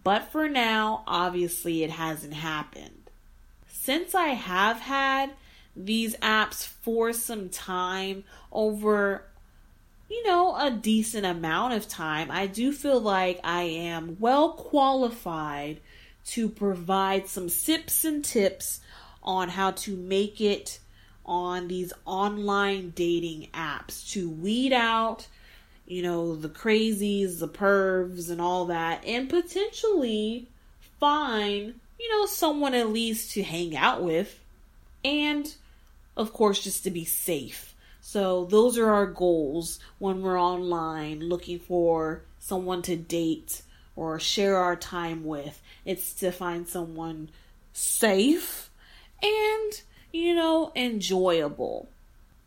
But 0.01 0.31
for 0.31 0.49
now, 0.49 1.03
obviously, 1.05 1.83
it 1.83 1.91
hasn't 1.91 2.33
happened. 2.33 3.09
Since 3.67 4.15
I 4.15 4.29
have 4.29 4.79
had 4.79 5.31
these 5.75 6.15
apps 6.17 6.65
for 6.65 7.13
some 7.13 7.49
time 7.49 8.23
over 8.51 9.25
you 10.13 10.27
know, 10.27 10.55
a 10.55 10.69
decent 10.69 11.25
amount 11.25 11.73
of 11.73 11.87
time, 11.87 12.29
I 12.29 12.45
do 12.45 12.71
feel 12.71 12.99
like 12.99 13.39
I 13.43 13.63
am 13.63 14.17
well 14.19 14.53
qualified 14.53 15.79
to 16.27 16.49
provide 16.49 17.27
some 17.27 17.49
sips 17.49 18.05
and 18.05 18.23
tips 18.23 18.79
on 19.23 19.49
how 19.49 19.71
to 19.71 19.95
make 19.95 20.39
it 20.39 20.79
on 21.25 21.67
these 21.67 21.93
online 22.05 22.91
dating 22.91 23.47
apps 23.53 24.11
to 24.11 24.29
weed 24.29 24.71
out 24.71 25.27
you 25.85 26.01
know, 26.01 26.35
the 26.35 26.49
crazies, 26.49 27.39
the 27.39 27.47
pervs, 27.47 28.29
and 28.29 28.39
all 28.39 28.65
that, 28.65 29.03
and 29.05 29.29
potentially 29.29 30.47
find, 30.99 31.79
you 31.99 32.09
know, 32.11 32.25
someone 32.25 32.73
at 32.73 32.89
least 32.89 33.31
to 33.31 33.43
hang 33.43 33.75
out 33.75 34.01
with, 34.01 34.39
and 35.03 35.55
of 36.15 36.33
course, 36.33 36.63
just 36.63 36.83
to 36.83 36.91
be 36.91 37.05
safe. 37.05 37.73
So, 38.01 38.45
those 38.45 38.77
are 38.77 38.89
our 38.89 39.05
goals 39.05 39.79
when 39.97 40.21
we're 40.21 40.39
online 40.39 41.21
looking 41.21 41.59
for 41.59 42.21
someone 42.39 42.81
to 42.83 42.95
date 42.95 43.61
or 43.95 44.19
share 44.19 44.57
our 44.57 44.75
time 44.75 45.23
with. 45.23 45.61
It's 45.85 46.13
to 46.15 46.31
find 46.31 46.67
someone 46.67 47.29
safe 47.71 48.69
and, 49.21 49.81
you 50.11 50.35
know, 50.35 50.71
enjoyable. 50.75 51.89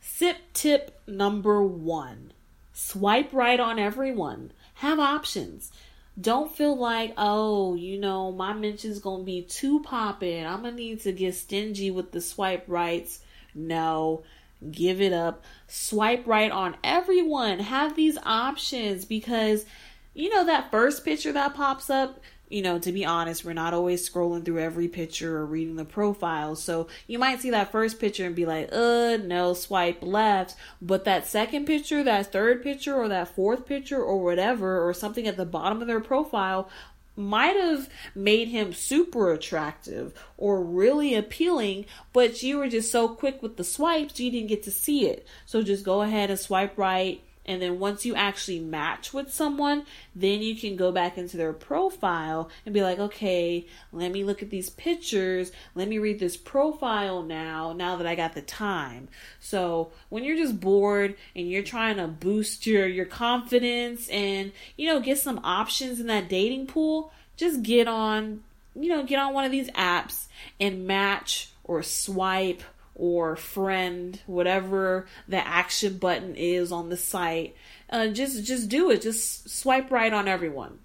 Sip 0.00 0.36
tip 0.52 1.00
number 1.06 1.62
one 1.62 2.32
Swipe 2.78 3.32
right 3.32 3.58
on 3.58 3.78
everyone. 3.78 4.52
Have 4.74 4.98
options. 4.98 5.72
Don't 6.20 6.54
feel 6.54 6.76
like, 6.76 7.14
oh, 7.16 7.74
you 7.74 7.98
know, 7.98 8.30
my 8.30 8.52
mention's 8.52 8.98
gonna 8.98 9.24
be 9.24 9.40
too 9.40 9.80
popping. 9.80 10.44
I'm 10.44 10.60
gonna 10.60 10.76
need 10.76 11.00
to 11.00 11.12
get 11.12 11.34
stingy 11.34 11.90
with 11.90 12.12
the 12.12 12.20
swipe 12.20 12.64
rights. 12.68 13.20
No, 13.54 14.24
give 14.70 15.00
it 15.00 15.14
up. 15.14 15.42
Swipe 15.66 16.26
right 16.26 16.50
on 16.52 16.76
everyone. 16.84 17.60
Have 17.60 17.96
these 17.96 18.18
options 18.26 19.06
because, 19.06 19.64
you 20.12 20.28
know, 20.28 20.44
that 20.44 20.70
first 20.70 21.02
picture 21.02 21.32
that 21.32 21.54
pops 21.54 21.88
up, 21.88 22.20
you 22.48 22.62
know, 22.62 22.78
to 22.78 22.92
be 22.92 23.04
honest, 23.04 23.44
we're 23.44 23.52
not 23.52 23.74
always 23.74 24.08
scrolling 24.08 24.44
through 24.44 24.60
every 24.60 24.88
picture 24.88 25.36
or 25.36 25.46
reading 25.46 25.76
the 25.76 25.84
profile. 25.84 26.54
So 26.54 26.86
you 27.06 27.18
might 27.18 27.40
see 27.40 27.50
that 27.50 27.72
first 27.72 27.98
picture 27.98 28.24
and 28.24 28.36
be 28.36 28.46
like, 28.46 28.68
uh, 28.72 29.18
no, 29.22 29.54
swipe 29.54 29.98
left. 30.02 30.54
But 30.80 31.04
that 31.04 31.26
second 31.26 31.66
picture, 31.66 32.04
that 32.04 32.32
third 32.32 32.62
picture, 32.62 32.94
or 32.94 33.08
that 33.08 33.34
fourth 33.34 33.66
picture, 33.66 34.02
or 34.02 34.22
whatever, 34.22 34.86
or 34.86 34.94
something 34.94 35.26
at 35.26 35.36
the 35.36 35.44
bottom 35.44 35.80
of 35.80 35.88
their 35.88 36.00
profile 36.00 36.68
might 37.16 37.56
have 37.56 37.88
made 38.14 38.48
him 38.48 38.72
super 38.72 39.32
attractive 39.32 40.12
or 40.36 40.62
really 40.62 41.14
appealing, 41.14 41.86
but 42.12 42.42
you 42.42 42.58
were 42.58 42.68
just 42.68 42.92
so 42.92 43.08
quick 43.08 43.42
with 43.42 43.56
the 43.56 43.64
swipes, 43.64 44.20
you 44.20 44.30
didn't 44.30 44.48
get 44.48 44.62
to 44.62 44.70
see 44.70 45.06
it. 45.06 45.26
So 45.46 45.62
just 45.62 45.84
go 45.84 46.02
ahead 46.02 46.30
and 46.30 46.38
swipe 46.38 46.76
right. 46.76 47.22
And 47.46 47.62
then 47.62 47.78
once 47.78 48.04
you 48.04 48.14
actually 48.14 48.60
match 48.60 49.14
with 49.14 49.32
someone, 49.32 49.86
then 50.14 50.42
you 50.42 50.56
can 50.56 50.76
go 50.76 50.92
back 50.92 51.16
into 51.16 51.36
their 51.36 51.52
profile 51.52 52.50
and 52.64 52.74
be 52.74 52.82
like, 52.82 52.98
okay, 52.98 53.66
let 53.92 54.12
me 54.12 54.24
look 54.24 54.42
at 54.42 54.50
these 54.50 54.68
pictures. 54.68 55.52
Let 55.74 55.88
me 55.88 55.98
read 55.98 56.18
this 56.18 56.36
profile 56.36 57.22
now, 57.22 57.72
now 57.72 57.96
that 57.96 58.06
I 58.06 58.16
got 58.16 58.34
the 58.34 58.42
time. 58.42 59.08
So 59.40 59.92
when 60.08 60.24
you're 60.24 60.36
just 60.36 60.60
bored 60.60 61.14
and 61.34 61.48
you're 61.48 61.62
trying 61.62 61.96
to 61.96 62.08
boost 62.08 62.66
your, 62.66 62.86
your 62.86 63.06
confidence 63.06 64.08
and, 64.08 64.52
you 64.76 64.88
know, 64.88 65.00
get 65.00 65.18
some 65.18 65.40
options 65.44 66.00
in 66.00 66.08
that 66.08 66.28
dating 66.28 66.66
pool, 66.66 67.12
just 67.36 67.62
get 67.62 67.86
on, 67.86 68.42
you 68.74 68.88
know, 68.88 69.04
get 69.04 69.20
on 69.20 69.32
one 69.32 69.44
of 69.44 69.52
these 69.52 69.70
apps 69.70 70.26
and 70.58 70.86
match 70.86 71.50
or 71.64 71.82
swipe 71.82 72.62
or 72.96 73.36
friend, 73.36 74.20
whatever 74.26 75.06
the 75.28 75.46
action 75.46 75.98
button 75.98 76.34
is 76.34 76.72
on 76.72 76.88
the 76.88 76.96
site. 76.96 77.54
Uh, 77.90 78.08
just 78.08 78.44
just 78.44 78.68
do 78.68 78.90
it. 78.90 79.02
Just 79.02 79.48
swipe 79.48 79.90
right 79.90 80.12
on 80.12 80.26
everyone. 80.26 80.78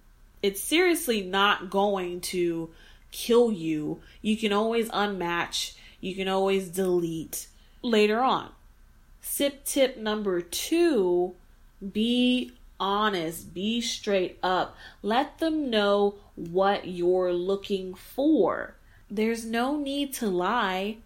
It's 0.43 0.61
seriously 0.61 1.21
not 1.21 1.69
going 1.69 2.21
to 2.21 2.69
kill 3.11 3.51
you. 3.51 4.01
You 4.21 4.37
can 4.37 4.51
always 4.51 4.89
unmatch. 4.89 5.75
You 6.01 6.13
can 6.15 6.27
always 6.27 6.69
delete 6.69 7.47
later 7.81 8.19
on. 8.19 8.49
Sip 9.21 9.63
tip 9.63 9.97
number 9.97 10.41
two: 10.41 11.35
be 11.93 12.51
honest. 12.79 13.53
Be 13.53 13.79
straight 13.79 14.37
up. 14.43 14.75
Let 15.01 15.39
them 15.39 15.69
know 15.69 16.15
what 16.35 16.87
you're 16.87 17.31
looking 17.31 17.93
for. 17.93 18.75
There's 19.09 19.45
no 19.45 19.77
need 19.77 20.13
to 20.15 20.27
lie 20.27 20.97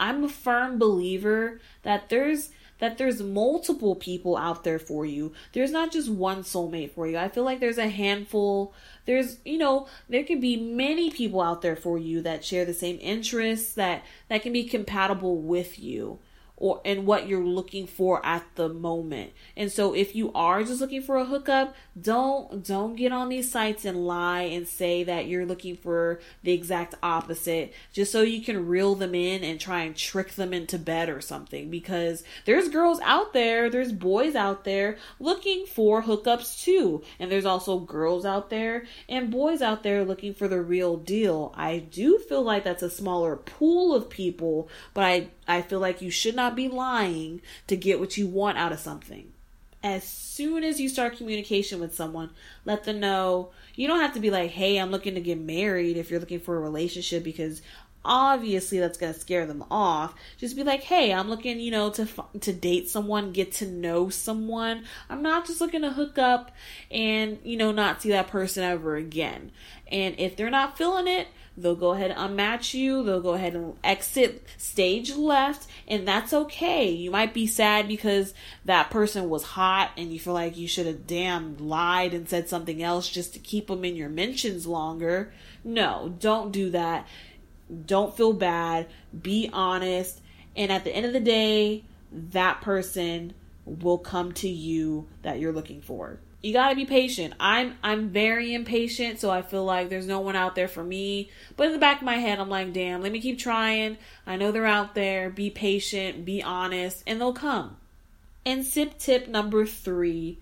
I'm 0.00 0.24
a 0.24 0.28
firm 0.28 0.78
believer 0.78 1.60
that 1.82 2.08
there's 2.08 2.50
that 2.80 2.96
there's 2.96 3.22
multiple 3.22 3.94
people 3.94 4.38
out 4.38 4.64
there 4.64 4.78
for 4.78 5.04
you. 5.04 5.32
There's 5.52 5.70
not 5.70 5.92
just 5.92 6.08
one 6.08 6.42
soulmate 6.42 6.92
for 6.92 7.06
you. 7.06 7.18
I 7.18 7.28
feel 7.28 7.44
like 7.44 7.60
there's 7.60 7.76
a 7.76 7.88
handful. 7.88 8.72
There's, 9.04 9.36
you 9.44 9.58
know, 9.58 9.86
there 10.08 10.24
can 10.24 10.40
be 10.40 10.56
many 10.56 11.10
people 11.10 11.42
out 11.42 11.60
there 11.60 11.76
for 11.76 11.98
you 11.98 12.22
that 12.22 12.42
share 12.42 12.64
the 12.64 12.72
same 12.72 12.98
interests 13.02 13.74
that 13.74 14.02
that 14.28 14.42
can 14.42 14.54
be 14.54 14.64
compatible 14.64 15.36
with 15.36 15.78
you 15.78 16.18
or 16.60 16.80
and 16.84 17.06
what 17.06 17.26
you're 17.26 17.44
looking 17.44 17.86
for 17.86 18.24
at 18.24 18.44
the 18.54 18.68
moment. 18.68 19.32
And 19.56 19.72
so 19.72 19.94
if 19.94 20.14
you 20.14 20.30
are 20.34 20.62
just 20.62 20.80
looking 20.80 21.02
for 21.02 21.16
a 21.16 21.24
hookup, 21.24 21.74
don't 22.00 22.64
don't 22.64 22.94
get 22.94 23.10
on 23.10 23.30
these 23.30 23.50
sites 23.50 23.84
and 23.84 24.06
lie 24.06 24.42
and 24.42 24.68
say 24.68 25.02
that 25.04 25.26
you're 25.26 25.46
looking 25.46 25.76
for 25.76 26.20
the 26.42 26.52
exact 26.52 26.94
opposite 27.02 27.72
just 27.92 28.12
so 28.12 28.20
you 28.20 28.42
can 28.42 28.68
reel 28.68 28.94
them 28.94 29.14
in 29.14 29.42
and 29.42 29.58
try 29.58 29.82
and 29.82 29.96
trick 29.96 30.34
them 30.34 30.52
into 30.52 30.78
bed 30.78 31.08
or 31.08 31.20
something 31.20 31.70
because 31.70 32.22
there's 32.44 32.68
girls 32.68 33.00
out 33.00 33.32
there, 33.32 33.70
there's 33.70 33.92
boys 33.92 34.34
out 34.34 34.64
there 34.64 34.98
looking 35.18 35.64
for 35.66 36.02
hookups 36.02 36.62
too. 36.62 37.02
And 37.18 37.32
there's 37.32 37.46
also 37.46 37.78
girls 37.78 38.26
out 38.26 38.50
there 38.50 38.84
and 39.08 39.30
boys 39.30 39.62
out 39.62 39.82
there 39.82 40.04
looking 40.04 40.34
for 40.34 40.46
the 40.46 40.60
real 40.60 40.98
deal. 40.98 41.54
I 41.56 41.78
do 41.78 42.18
feel 42.18 42.42
like 42.42 42.64
that's 42.64 42.82
a 42.82 42.90
smaller 42.90 43.36
pool 43.36 43.94
of 43.94 44.10
people, 44.10 44.68
but 44.92 45.04
I 45.04 45.28
I 45.50 45.62
feel 45.62 45.80
like 45.80 46.00
you 46.00 46.10
should 46.10 46.36
not 46.36 46.54
be 46.54 46.68
lying 46.68 47.42
to 47.66 47.76
get 47.76 48.00
what 48.00 48.16
you 48.16 48.26
want 48.26 48.58
out 48.58 48.72
of 48.72 48.78
something. 48.78 49.32
As 49.82 50.04
soon 50.04 50.62
as 50.62 50.78
you 50.78 50.88
start 50.88 51.16
communication 51.16 51.80
with 51.80 51.94
someone, 51.94 52.30
let 52.64 52.84
them 52.84 53.00
know. 53.00 53.50
You 53.74 53.88
don't 53.88 54.00
have 54.00 54.14
to 54.14 54.20
be 54.20 54.30
like, 54.30 54.50
hey, 54.50 54.78
I'm 54.78 54.90
looking 54.90 55.14
to 55.14 55.20
get 55.20 55.40
married 55.40 55.96
if 55.96 56.10
you're 56.10 56.20
looking 56.20 56.40
for 56.40 56.56
a 56.56 56.60
relationship 56.60 57.24
because 57.24 57.62
obviously 58.04 58.78
that's 58.78 58.98
going 58.98 59.12
to 59.12 59.18
scare 59.18 59.46
them 59.46 59.64
off. 59.70 60.14
Just 60.38 60.56
be 60.56 60.62
like 60.62 60.82
hey 60.82 61.12
i'm 61.12 61.28
looking 61.28 61.60
you 61.60 61.70
know 61.70 61.90
to 61.90 62.08
to 62.40 62.52
date 62.52 62.88
someone 62.88 63.32
get 63.32 63.52
to 63.52 63.66
know 63.66 64.08
someone. 64.08 64.84
I'm 65.08 65.22
not 65.22 65.46
just 65.46 65.60
looking 65.60 65.82
to 65.82 65.90
hook 65.90 66.18
up 66.18 66.50
and 66.90 67.38
you 67.44 67.56
know 67.56 67.72
not 67.72 68.02
see 68.02 68.10
that 68.10 68.28
person 68.28 68.64
ever 68.64 68.96
again. 68.96 69.52
And 69.88 70.18
if 70.18 70.36
they're 70.36 70.50
not 70.50 70.78
feeling 70.78 71.08
it 71.08 71.28
They'll 71.56 71.76
go 71.76 71.90
ahead 71.90 72.10
and 72.10 72.38
unmatch 72.38 72.74
you. 72.74 73.02
They'll 73.02 73.20
go 73.20 73.34
ahead 73.34 73.54
and 73.54 73.76
exit 73.84 74.46
stage 74.56 75.14
left, 75.14 75.66
and 75.86 76.06
that's 76.06 76.32
okay. 76.32 76.90
You 76.90 77.10
might 77.10 77.34
be 77.34 77.46
sad 77.46 77.88
because 77.88 78.32
that 78.64 78.90
person 78.90 79.28
was 79.28 79.42
hot 79.42 79.90
and 79.96 80.12
you 80.12 80.20
feel 80.20 80.32
like 80.32 80.56
you 80.56 80.68
should 80.68 80.86
have 80.86 81.06
damn 81.06 81.56
lied 81.58 82.14
and 82.14 82.28
said 82.28 82.48
something 82.48 82.82
else 82.82 83.08
just 83.08 83.34
to 83.34 83.38
keep 83.38 83.66
them 83.66 83.84
in 83.84 83.96
your 83.96 84.08
mentions 84.08 84.66
longer. 84.66 85.32
No, 85.64 86.14
don't 86.18 86.52
do 86.52 86.70
that. 86.70 87.06
Don't 87.86 88.16
feel 88.16 88.32
bad. 88.32 88.86
Be 89.20 89.50
honest. 89.52 90.20
And 90.56 90.72
at 90.72 90.84
the 90.84 90.94
end 90.94 91.06
of 91.06 91.12
the 91.12 91.20
day, 91.20 91.84
that 92.12 92.60
person 92.60 93.34
will 93.64 93.98
come 93.98 94.32
to 94.32 94.48
you 94.48 95.06
that 95.22 95.38
you're 95.38 95.52
looking 95.52 95.80
for 95.80 96.18
you 96.42 96.52
got 96.54 96.70
to 96.70 96.74
be 96.76 96.86
patient. 96.86 97.34
I'm 97.38 97.76
I'm 97.82 98.08
very 98.08 98.54
impatient, 98.54 99.18
so 99.18 99.30
I 99.30 99.42
feel 99.42 99.64
like 99.64 99.88
there's 99.88 100.06
no 100.06 100.20
one 100.20 100.36
out 100.36 100.54
there 100.54 100.68
for 100.68 100.82
me. 100.82 101.30
But 101.56 101.66
in 101.66 101.72
the 101.72 101.78
back 101.78 101.98
of 101.98 102.06
my 102.06 102.16
head, 102.16 102.38
I'm 102.38 102.48
like, 102.48 102.72
"Damn, 102.72 103.02
let 103.02 103.12
me 103.12 103.20
keep 103.20 103.38
trying. 103.38 103.98
I 104.26 104.36
know 104.36 104.50
they're 104.50 104.66
out 104.66 104.94
there. 104.94 105.28
Be 105.28 105.50
patient, 105.50 106.24
be 106.24 106.42
honest, 106.42 107.02
and 107.06 107.20
they'll 107.20 107.34
come." 107.34 107.76
And 108.46 108.64
sip 108.64 108.98
tip 108.98 109.28
number 109.28 109.66
3 109.66 110.38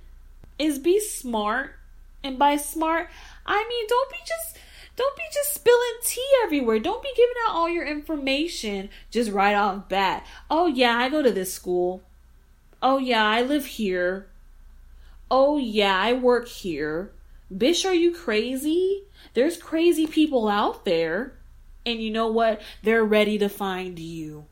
is 0.58 0.78
be 0.78 1.00
smart. 1.00 1.74
And 2.22 2.38
by 2.38 2.56
smart, 2.56 3.08
I 3.46 3.64
mean 3.68 3.86
don't 3.88 4.10
be 4.10 4.18
just 4.26 4.58
don't 4.96 5.16
be 5.16 5.22
just 5.32 5.54
spilling 5.54 5.98
tea 6.04 6.28
everywhere. 6.44 6.78
Don't 6.78 7.02
be 7.02 7.12
giving 7.16 7.34
out 7.46 7.54
all 7.54 7.68
your 7.68 7.86
information 7.86 8.88
just 9.10 9.30
right 9.30 9.54
off 9.54 9.88
bat. 9.88 10.24
Oh 10.50 10.66
yeah, 10.66 10.96
I 10.96 11.08
go 11.08 11.22
to 11.22 11.30
this 11.30 11.52
school. 11.52 12.02
Oh 12.82 12.98
yeah, 12.98 13.24
I 13.24 13.42
live 13.42 13.66
here 13.66 14.28
Oh, 15.30 15.58
yeah, 15.58 15.98
I 15.98 16.14
work 16.14 16.48
here. 16.48 17.12
Bish, 17.54 17.84
are 17.84 17.94
you 17.94 18.12
crazy? 18.14 19.04
There's 19.34 19.56
crazy 19.56 20.06
people 20.06 20.48
out 20.48 20.84
there. 20.84 21.34
And 21.84 22.00
you 22.00 22.10
know 22.10 22.28
what? 22.28 22.60
They're 22.82 23.04
ready 23.04 23.38
to 23.38 23.48
find 23.48 23.98
you. 23.98 24.46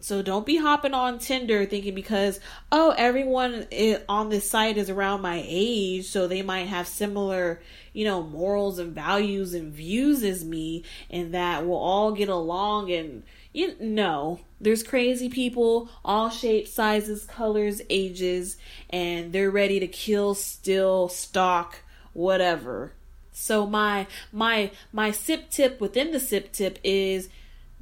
So 0.00 0.22
don't 0.22 0.46
be 0.46 0.56
hopping 0.56 0.94
on 0.94 1.18
Tinder 1.18 1.66
thinking 1.66 1.94
because, 1.94 2.38
oh, 2.70 2.94
everyone 2.96 3.66
on 4.08 4.28
this 4.28 4.48
site 4.48 4.78
is 4.78 4.88
around 4.88 5.22
my 5.22 5.42
age, 5.44 6.06
so 6.06 6.28
they 6.28 6.40
might 6.40 6.68
have 6.68 6.86
similar, 6.86 7.60
you 7.92 8.04
know, 8.04 8.22
morals 8.22 8.78
and 8.78 8.94
values 8.94 9.54
and 9.54 9.72
views 9.72 10.22
as 10.22 10.44
me, 10.44 10.84
and 11.10 11.34
that 11.34 11.66
we'll 11.66 11.76
all 11.76 12.12
get 12.12 12.28
along 12.28 12.92
and 12.92 13.24
you 13.58 13.74
know, 13.80 14.38
there's 14.60 14.84
crazy 14.84 15.28
people, 15.28 15.88
all 16.04 16.30
shapes, 16.30 16.72
sizes, 16.72 17.24
colors, 17.24 17.82
ages, 17.90 18.56
and 18.88 19.32
they're 19.32 19.50
ready 19.50 19.80
to 19.80 19.88
kill, 19.88 20.36
steal, 20.36 21.08
stalk, 21.08 21.80
whatever. 22.12 22.92
So 23.32 23.66
my 23.66 24.06
my 24.30 24.70
my 24.92 25.10
sip 25.10 25.50
tip 25.50 25.80
within 25.80 26.12
the 26.12 26.20
sip 26.20 26.52
tip 26.52 26.78
is 26.84 27.28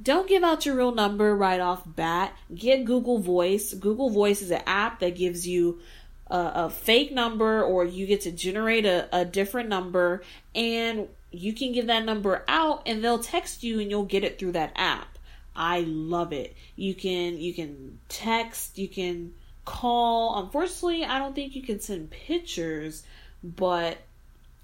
don't 0.01 0.27
give 0.27 0.43
out 0.43 0.65
your 0.65 0.75
real 0.75 0.95
number 0.95 1.35
right 1.35 1.59
off 1.59 1.83
bat. 1.85 2.35
Get 2.55 2.83
Google 2.83 3.19
Voice. 3.19 3.75
Google 3.75 4.09
Voice 4.09 4.41
is 4.41 4.49
an 4.49 4.63
app 4.65 4.99
that 5.01 5.15
gives 5.15 5.47
you 5.47 5.79
a, 6.25 6.51
a 6.55 6.69
fake 6.71 7.11
number 7.11 7.61
or 7.61 7.85
you 7.85 8.07
get 8.07 8.21
to 8.21 8.31
generate 8.31 8.87
a, 8.87 9.07
a 9.15 9.25
different 9.25 9.69
number 9.69 10.23
and 10.55 11.07
you 11.31 11.53
can 11.53 11.71
give 11.71 11.85
that 11.85 12.03
number 12.03 12.43
out 12.47 12.81
and 12.87 13.03
they'll 13.03 13.19
text 13.19 13.61
you 13.61 13.79
and 13.79 13.91
you'll 13.91 14.05
get 14.05 14.23
it 14.23 14.39
through 14.39 14.53
that 14.53 14.71
app. 14.75 15.16
I 15.57 15.81
love 15.81 16.31
it. 16.31 16.55
You 16.75 16.93
can 16.93 17.39
you 17.39 17.53
can 17.53 17.99
text, 18.07 18.77
you 18.77 18.87
can 18.87 19.33
call. 19.65 20.39
Unfortunately, 20.39 21.03
I 21.03 21.17
don't 21.17 21.33
think 21.33 21.55
you 21.55 21.63
can 21.63 21.79
send 21.79 22.11
pictures, 22.11 23.03
but 23.43 23.97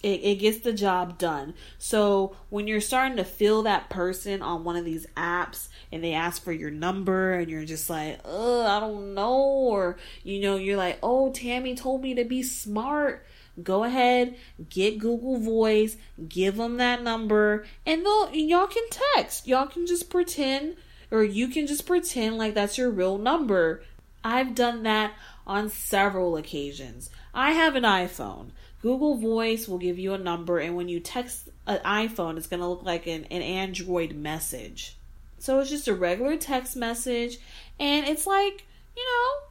it, 0.04 0.20
it 0.24 0.36
gets 0.36 0.60
the 0.60 0.72
job 0.72 1.18
done. 1.18 1.56
So 1.80 2.36
when 2.50 2.68
you're 2.68 2.80
starting 2.80 3.18
to 3.18 3.24
feel 3.24 3.64
that 3.64 3.90
person 3.90 4.44
on 4.44 4.64
one 4.64 4.76
of 4.76 4.86
these 4.86 5.08
apps 5.18 5.70
and 5.92 6.04
they 6.04 6.14
ask 6.14 6.44
for 6.44 6.52
your 6.52 6.72
number 6.72 7.34
and 7.34 7.50
you're 7.50 7.66
just 7.66 7.90
like, 7.90 8.20
I 8.26 8.80
don't 8.80 9.16
know, 9.16 9.34
or 9.34 9.98
you 10.24 10.42
know, 10.42 10.58
you're 10.58 10.78
like, 10.78 11.00
oh, 11.02 11.32
Tammy 11.32 11.74
told 11.74 12.02
me 12.04 12.14
to 12.16 12.24
be 12.24 12.44
smart 12.44 13.26
go 13.62 13.84
ahead, 13.84 14.36
get 14.70 14.98
Google 14.98 15.40
Voice, 15.40 15.98
give 16.28 16.58
them 16.58 16.78
that 16.78 17.04
number, 17.04 17.66
and 17.86 18.06
they'll 18.06 18.34
y'all 18.34 18.68
can 18.68 18.88
text. 18.90 19.48
Y'all 19.48 19.68
can 19.68 19.86
just 19.86 20.10
pretend 20.10 20.76
or 21.12 21.24
you 21.24 21.48
can 21.48 21.68
just 21.68 21.86
pretend 21.86 22.38
like 22.38 22.56
that's 22.56 22.78
your 22.78 22.90
real 22.90 23.18
number. 23.18 23.84
I've 24.24 24.56
done 24.56 24.84
that 24.84 25.14
on 25.46 25.70
several 25.70 26.38
occasions. 26.38 27.10
I 27.34 27.52
have 27.52 27.76
an 27.76 27.84
iPhone. 27.84 28.52
Google 28.82 29.16
Voice 29.16 29.68
will 29.68 29.78
give 29.78 30.00
you 30.00 30.14
a 30.14 30.18
number, 30.18 30.60
and 30.60 30.76
when 30.76 30.90
you 30.90 31.00
text 31.00 31.50
an 31.68 31.80
iPhone, 31.86 32.38
it's 32.38 32.48
going 32.48 32.60
to 32.60 32.68
look 32.68 32.84
like 32.84 33.08
an, 33.08 33.26
an 33.26 33.42
Android 33.42 34.14
message. 34.14 34.98
So 35.40 35.60
it's 35.60 35.70
just 35.70 35.88
a 35.88 35.94
regular 35.94 36.36
text 36.36 36.76
message, 36.76 37.38
and 37.80 38.06
it's 38.08 38.26
like, 38.28 38.66
you 38.96 39.04
know, 39.04 39.48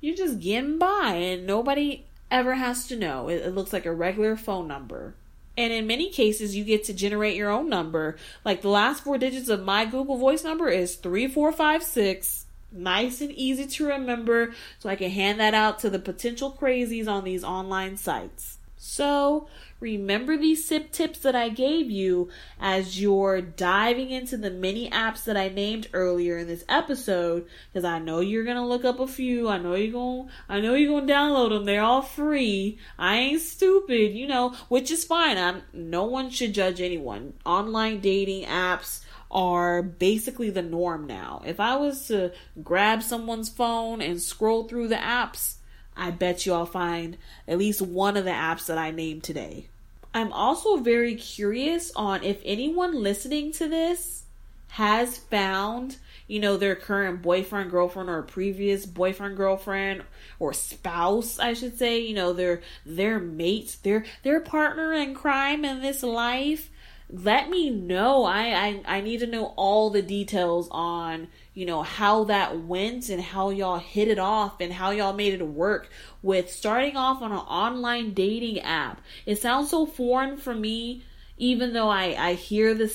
you're 0.00 0.16
just 0.16 0.40
getting 0.40 0.78
by, 0.78 1.12
and 1.12 1.46
nobody 1.46 2.04
ever 2.30 2.54
has 2.54 2.86
to 2.88 2.96
know. 2.96 3.28
It, 3.28 3.42
it 3.46 3.54
looks 3.54 3.72
like 3.72 3.86
a 3.86 3.92
regular 3.92 4.36
phone 4.36 4.68
number. 4.68 5.14
And 5.56 5.72
in 5.72 5.86
many 5.86 6.10
cases, 6.10 6.56
you 6.56 6.64
get 6.64 6.84
to 6.84 6.94
generate 6.94 7.36
your 7.36 7.50
own 7.50 7.68
number. 7.68 8.16
Like 8.44 8.62
the 8.62 8.68
last 8.68 9.04
four 9.04 9.18
digits 9.18 9.48
of 9.48 9.62
my 9.62 9.84
Google 9.84 10.16
Voice 10.16 10.44
number 10.44 10.68
is 10.68 10.94
3456. 10.96 12.46
Nice 12.72 13.20
and 13.20 13.32
easy 13.32 13.66
to 13.66 13.86
remember, 13.86 14.54
so 14.78 14.88
I 14.88 14.94
can 14.94 15.10
hand 15.10 15.40
that 15.40 15.54
out 15.54 15.80
to 15.80 15.90
the 15.90 15.98
potential 15.98 16.56
crazies 16.58 17.08
on 17.08 17.24
these 17.24 17.42
online 17.42 17.96
sites. 17.96 18.58
So, 18.82 19.46
remember 19.78 20.38
these 20.38 20.66
sip 20.66 20.90
tips 20.90 21.18
that 21.18 21.36
I 21.36 21.50
gave 21.50 21.90
you 21.90 22.30
as 22.58 22.98
you're 22.98 23.42
diving 23.42 24.08
into 24.08 24.38
the 24.38 24.50
many 24.50 24.88
apps 24.88 25.24
that 25.24 25.36
I 25.36 25.48
named 25.48 25.88
earlier 25.92 26.38
in 26.38 26.46
this 26.46 26.64
episode 26.66 27.46
because 27.70 27.84
I 27.84 27.98
know 27.98 28.20
you're 28.20 28.42
to 28.46 28.64
look 28.64 28.86
up 28.86 28.98
a 28.98 29.06
few. 29.06 29.50
I 29.50 29.58
know 29.58 29.74
you're 29.74 29.92
gonna 29.92 30.30
I 30.48 30.60
know 30.60 30.72
you're 30.72 30.98
to 30.98 31.12
download 31.12 31.50
them. 31.50 31.66
They're 31.66 31.82
all 31.82 32.00
free. 32.00 32.78
I 32.98 33.16
ain't 33.16 33.42
stupid, 33.42 34.14
you 34.14 34.26
know, 34.26 34.54
which 34.70 34.90
is 34.90 35.04
fine. 35.04 35.36
I'm 35.36 35.60
no 35.74 36.04
one 36.04 36.30
should 36.30 36.54
judge 36.54 36.80
anyone. 36.80 37.34
Online 37.44 38.00
dating 38.00 38.46
apps 38.46 39.04
are 39.30 39.82
basically 39.82 40.48
the 40.48 40.62
norm 40.62 41.06
now. 41.06 41.42
If 41.44 41.60
I 41.60 41.76
was 41.76 42.08
to 42.08 42.32
grab 42.64 43.02
someone's 43.02 43.50
phone 43.50 44.00
and 44.00 44.22
scroll 44.22 44.66
through 44.66 44.88
the 44.88 44.96
apps, 44.96 45.56
I 46.00 46.10
bet 46.10 46.46
you 46.46 46.54
I'll 46.54 46.66
find 46.66 47.16
at 47.46 47.58
least 47.58 47.82
one 47.82 48.16
of 48.16 48.24
the 48.24 48.30
apps 48.30 48.66
that 48.66 48.78
I 48.78 48.90
named 48.90 49.22
today. 49.22 49.66
I'm 50.14 50.32
also 50.32 50.78
very 50.78 51.14
curious 51.14 51.92
on 51.94 52.24
if 52.24 52.40
anyone 52.44 53.00
listening 53.00 53.52
to 53.52 53.68
this 53.68 54.24
has 54.68 55.18
found, 55.18 55.98
you 56.26 56.40
know, 56.40 56.56
their 56.56 56.74
current 56.74 57.22
boyfriend, 57.22 57.70
girlfriend, 57.70 58.08
or 58.08 58.22
previous 58.22 58.86
boyfriend, 58.86 59.36
girlfriend, 59.36 60.02
or 60.38 60.52
spouse, 60.52 61.38
I 61.38 61.52
should 61.52 61.78
say, 61.78 62.00
you 62.00 62.14
know, 62.14 62.32
their 62.32 62.62
their 62.86 63.18
mate, 63.20 63.76
their 63.82 64.04
their 64.22 64.40
partner 64.40 64.92
in 64.92 65.14
crime 65.14 65.64
in 65.64 65.82
this 65.82 66.02
life 66.02 66.70
let 67.12 67.50
me 67.50 67.70
know. 67.70 68.24
I, 68.24 68.42
I 68.52 68.82
I 68.86 69.00
need 69.00 69.20
to 69.20 69.26
know 69.26 69.52
all 69.56 69.90
the 69.90 70.02
details 70.02 70.68
on 70.70 71.28
you 71.60 71.66
know 71.66 71.82
how 71.82 72.24
that 72.24 72.58
went 72.60 73.10
and 73.10 73.20
how 73.20 73.50
y'all 73.50 73.76
hit 73.76 74.08
it 74.08 74.18
off 74.18 74.62
and 74.62 74.72
how 74.72 74.92
y'all 74.92 75.12
made 75.12 75.34
it 75.34 75.46
work 75.46 75.90
with 76.22 76.50
starting 76.50 76.96
off 76.96 77.20
on 77.20 77.32
an 77.32 77.38
online 77.38 78.14
dating 78.14 78.60
app. 78.60 79.02
It 79.26 79.42
sounds 79.42 79.68
so 79.68 79.84
foreign 79.84 80.38
for 80.38 80.54
me, 80.54 81.02
even 81.36 81.74
though 81.74 81.90
I 81.90 82.16
I 82.18 82.32
hear 82.32 82.72
the 82.72 82.86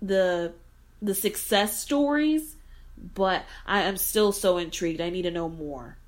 the 0.00 0.54
the 1.02 1.14
success 1.14 1.78
stories, 1.78 2.56
but 2.96 3.44
I 3.66 3.82
am 3.82 3.98
still 3.98 4.32
so 4.32 4.56
intrigued. 4.56 5.02
I 5.02 5.10
need 5.10 5.22
to 5.22 5.30
know 5.30 5.50
more. 5.50 5.98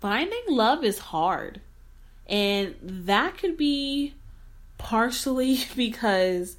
Finding 0.00 0.42
love 0.48 0.84
is 0.84 0.98
hard, 0.98 1.62
and 2.26 2.74
that 2.82 3.38
could 3.38 3.56
be 3.56 4.12
partially 4.76 5.60
because 5.74 6.58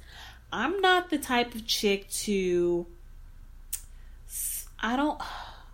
I'm 0.52 0.80
not 0.80 1.10
the 1.10 1.18
type 1.18 1.54
of 1.54 1.64
chick 1.64 2.10
to 2.24 2.88
I 4.80 4.96
don't 4.96 5.20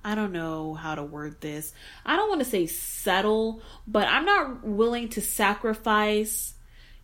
I 0.05 0.15
don't 0.15 0.33
know 0.33 0.75
how 0.75 0.95
to 0.95 1.03
word 1.03 1.41
this. 1.41 1.73
I 2.05 2.17
don't 2.17 2.29
want 2.29 2.41
to 2.41 2.49
say 2.49 2.67
settle, 2.67 3.61
but 3.87 4.07
I'm 4.09 4.25
not 4.25 4.65
willing 4.65 5.09
to 5.11 5.21
sacrifice 5.21 6.55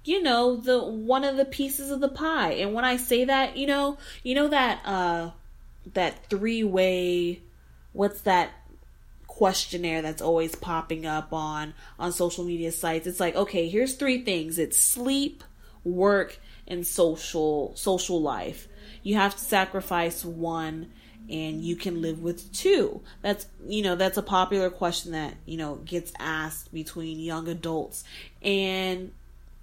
you 0.04 0.22
know 0.22 0.56
the 0.56 0.82
one 0.82 1.24
of 1.24 1.36
the 1.36 1.44
pieces 1.44 1.90
of 1.90 2.00
the 2.00 2.08
pie. 2.08 2.52
And 2.54 2.74
when 2.74 2.84
I 2.84 2.96
say 2.96 3.24
that, 3.24 3.56
you 3.56 3.66
know, 3.66 3.98
you 4.22 4.34
know 4.34 4.48
that 4.48 4.84
uh 4.84 5.30
that 5.94 6.28
three-way 6.28 7.42
what's 7.92 8.22
that 8.22 8.50
questionnaire 9.26 10.02
that's 10.02 10.22
always 10.22 10.54
popping 10.54 11.06
up 11.06 11.32
on 11.32 11.74
on 11.98 12.12
social 12.12 12.44
media 12.44 12.72
sites. 12.72 13.06
It's 13.06 13.20
like, 13.20 13.34
okay, 13.34 13.68
here's 13.68 13.94
three 13.94 14.24
things. 14.24 14.58
It's 14.58 14.78
sleep, 14.78 15.44
work, 15.84 16.38
and 16.66 16.86
social 16.86 17.72
social 17.76 18.20
life. 18.20 18.68
You 19.02 19.16
have 19.16 19.34
to 19.36 19.44
sacrifice 19.44 20.24
one 20.24 20.92
and 21.32 21.64
you 21.64 21.76
can 21.76 22.02
live 22.02 22.22
with 22.22 22.52
two. 22.52 23.00
That's 23.22 23.46
you 23.66 23.82
know, 23.82 23.96
that's 23.96 24.18
a 24.18 24.22
popular 24.22 24.68
question 24.70 25.12
that, 25.12 25.34
you 25.46 25.56
know, 25.56 25.76
gets 25.76 26.12
asked 26.20 26.72
between 26.72 27.18
young 27.18 27.48
adults. 27.48 28.04
And 28.42 29.12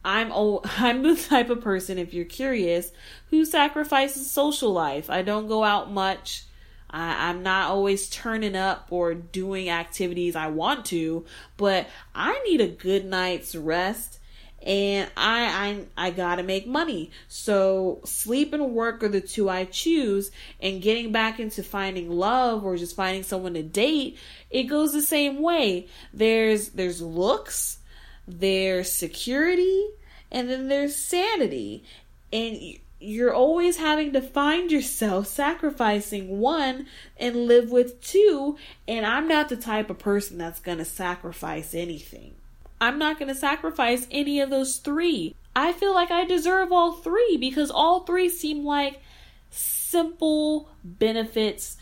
I'm 0.03 0.31
oh, 0.33 0.61
I'm 0.77 1.03
the 1.03 1.15
type 1.15 1.49
of 1.49 1.61
person 1.61 1.99
if 1.99 2.13
you're 2.13 2.25
curious 2.25 2.91
who 3.29 3.45
sacrifices 3.45 4.29
social 4.29 4.73
life. 4.73 5.09
I 5.09 5.21
don't 5.21 5.47
go 5.47 5.63
out 5.63 5.91
much. 5.91 6.45
I, 6.89 7.29
I'm 7.29 7.43
not 7.43 7.69
always 7.69 8.09
turning 8.09 8.55
up 8.55 8.87
or 8.89 9.13
doing 9.13 9.69
activities 9.69 10.35
I 10.35 10.47
want 10.47 10.85
to, 10.85 11.23
but 11.55 11.87
I 12.15 12.41
need 12.47 12.61
a 12.61 12.67
good 12.67 13.05
night's 13.05 13.55
rest 13.55 14.18
and 14.65 15.09
I 15.15 15.85
I 15.97 16.07
I 16.07 16.11
gotta 16.11 16.43
make 16.43 16.67
money. 16.67 17.11
So 17.27 18.01
sleep 18.05 18.53
and 18.53 18.71
work 18.73 19.03
are 19.03 19.09
the 19.09 19.21
two 19.21 19.49
I 19.49 19.65
choose. 19.65 20.31
And 20.59 20.81
getting 20.81 21.11
back 21.11 21.39
into 21.39 21.63
finding 21.63 22.09
love 22.09 22.65
or 22.65 22.77
just 22.77 22.95
finding 22.95 23.23
someone 23.23 23.53
to 23.53 23.63
date, 23.63 24.17
it 24.49 24.63
goes 24.63 24.93
the 24.93 25.01
same 25.01 25.41
way. 25.41 25.87
There's 26.13 26.69
there's 26.69 27.01
looks, 27.01 27.79
there's 28.27 28.91
security, 28.91 29.87
and 30.31 30.49
then 30.49 30.67
there's 30.67 30.95
sanity. 30.95 31.83
And 32.31 32.77
you're 32.99 33.33
always 33.33 33.77
having 33.77 34.11
to 34.11 34.21
find 34.21 34.71
yourself 34.71 35.27
sacrificing 35.27 36.39
one 36.39 36.85
and 37.17 37.47
live 37.47 37.71
with 37.71 38.01
two. 38.01 38.57
And 38.89 39.05
I'm 39.05 39.27
not 39.27 39.47
the 39.47 39.55
type 39.55 39.89
of 39.89 39.99
person 39.99 40.37
that's 40.37 40.59
gonna 40.59 40.85
sacrifice 40.85 41.73
anything. 41.73 42.35
I'm 42.81 42.97
not 42.97 43.19
going 43.19 43.29
to 43.29 43.35
sacrifice 43.35 44.07
any 44.09 44.39
of 44.39 44.49
those 44.49 44.77
three. 44.77 45.35
I 45.55 45.73
feel 45.73 45.93
like 45.93 46.11
I 46.11 46.25
deserve 46.25 46.71
all 46.71 46.93
three 46.93 47.37
because 47.37 47.69
all 47.69 48.01
three 48.01 48.29
seem 48.29 48.63
like 48.63 49.01
simple 49.49 50.69
benefits 50.83 51.77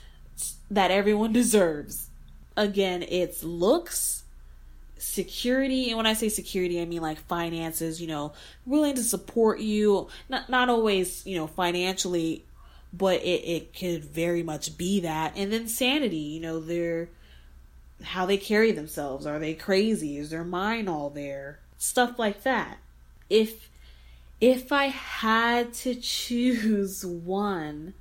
that 0.71 0.91
everyone 0.91 1.33
deserves. 1.33 2.09
Again, 2.55 3.03
it's 3.07 3.43
looks, 3.43 4.23
security, 4.97 5.89
and 5.89 5.97
when 5.97 6.07
I 6.07 6.13
say 6.13 6.29
security, 6.29 6.81
I 6.81 6.85
mean 6.85 7.01
like 7.01 7.19
finances, 7.19 8.01
you 8.01 8.07
know, 8.07 8.33
willing 8.65 8.95
to 8.95 9.03
support 9.03 9.59
you, 9.59 10.07
not 10.29 10.49
not 10.49 10.69
always, 10.69 11.25
you 11.25 11.35
know, 11.37 11.45
financially, 11.45 12.45
but 12.91 13.21
it, 13.21 13.43
it 13.45 13.77
could 13.77 14.03
very 14.03 14.41
much 14.41 14.77
be 14.77 15.01
that. 15.01 15.33
And 15.35 15.53
then 15.53 15.67
sanity, 15.67 16.17
you 16.17 16.39
know, 16.39 16.59
they're 16.59 17.09
how 18.03 18.25
they 18.25 18.37
carry 18.37 18.71
themselves. 18.71 19.25
Are 19.25 19.39
they 19.39 19.53
crazy? 19.53 20.17
Is 20.17 20.29
their 20.29 20.43
mind 20.43 20.89
all 20.89 21.09
there? 21.09 21.59
Stuff 21.77 22.17
like 22.19 22.43
that. 22.43 22.79
If 23.29 23.69
if 24.39 24.71
I 24.71 24.85
had 24.85 25.73
to 25.73 25.95
choose 25.95 27.03
one, 27.05 27.95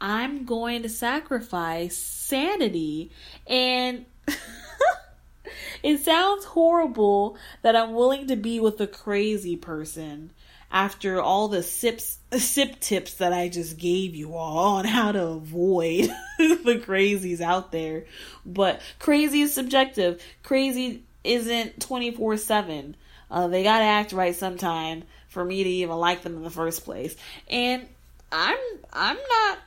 I'm 0.00 0.44
going 0.44 0.82
to 0.82 0.88
sacrifice 0.88 1.96
sanity. 1.96 3.10
And 3.46 4.06
it 5.82 5.98
sounds 6.00 6.46
horrible 6.46 7.36
that 7.62 7.76
I'm 7.76 7.94
willing 7.94 8.26
to 8.26 8.36
be 8.36 8.58
with 8.58 8.80
a 8.80 8.86
crazy 8.88 9.56
person 9.56 10.30
after 10.70 11.20
all 11.20 11.48
the 11.48 11.62
sips 11.62 12.18
sip 12.36 12.78
tips 12.80 13.14
that 13.14 13.32
I 13.32 13.48
just 13.48 13.78
gave 13.78 14.14
you 14.14 14.34
all 14.34 14.76
on 14.76 14.84
how 14.84 15.12
to 15.12 15.22
avoid 15.22 16.10
the 16.38 16.82
crazies 16.84 17.40
out 17.40 17.72
there. 17.72 18.04
But 18.44 18.80
crazy 18.98 19.42
is 19.42 19.54
subjective. 19.54 20.22
Crazy 20.42 21.02
isn't 21.24 21.78
24/7. 21.78 22.94
Uh, 23.30 23.48
they 23.48 23.62
got 23.62 23.78
to 23.78 23.84
act 23.84 24.12
right 24.12 24.34
sometime 24.34 25.04
for 25.28 25.44
me 25.44 25.62
to 25.62 25.70
even 25.70 25.96
like 25.96 26.22
them 26.22 26.36
in 26.36 26.42
the 26.42 26.50
first 26.50 26.84
place. 26.84 27.16
And 27.48 27.86
I'm 28.32 28.58
I'm 28.92 29.16
not 29.16 29.58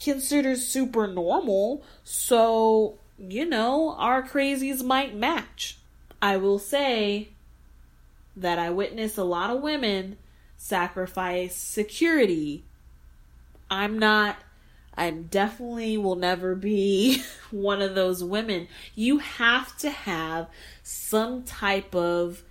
considered 0.00 0.58
super 0.58 1.06
normal, 1.06 1.82
so 2.04 2.98
you 3.18 3.44
know, 3.44 3.94
our 3.98 4.22
crazies 4.22 4.82
might 4.82 5.14
match. 5.14 5.78
I 6.22 6.36
will 6.36 6.58
say 6.58 7.28
that 8.36 8.58
I 8.58 8.70
witness 8.70 9.16
a 9.16 9.24
lot 9.24 9.50
of 9.50 9.62
women 9.62 10.16
sacrifice 10.56 11.56
security. 11.56 12.64
I'm 13.70 13.98
not, 13.98 14.36
I 14.94 15.10
definitely 15.10 15.96
will 15.96 16.16
never 16.16 16.54
be 16.54 17.22
one 17.50 17.82
of 17.82 17.94
those 17.94 18.22
women. 18.22 18.68
You 18.94 19.18
have 19.18 19.76
to 19.78 19.90
have 19.90 20.48
some 20.82 21.44
type 21.44 21.94
of, 21.94 22.42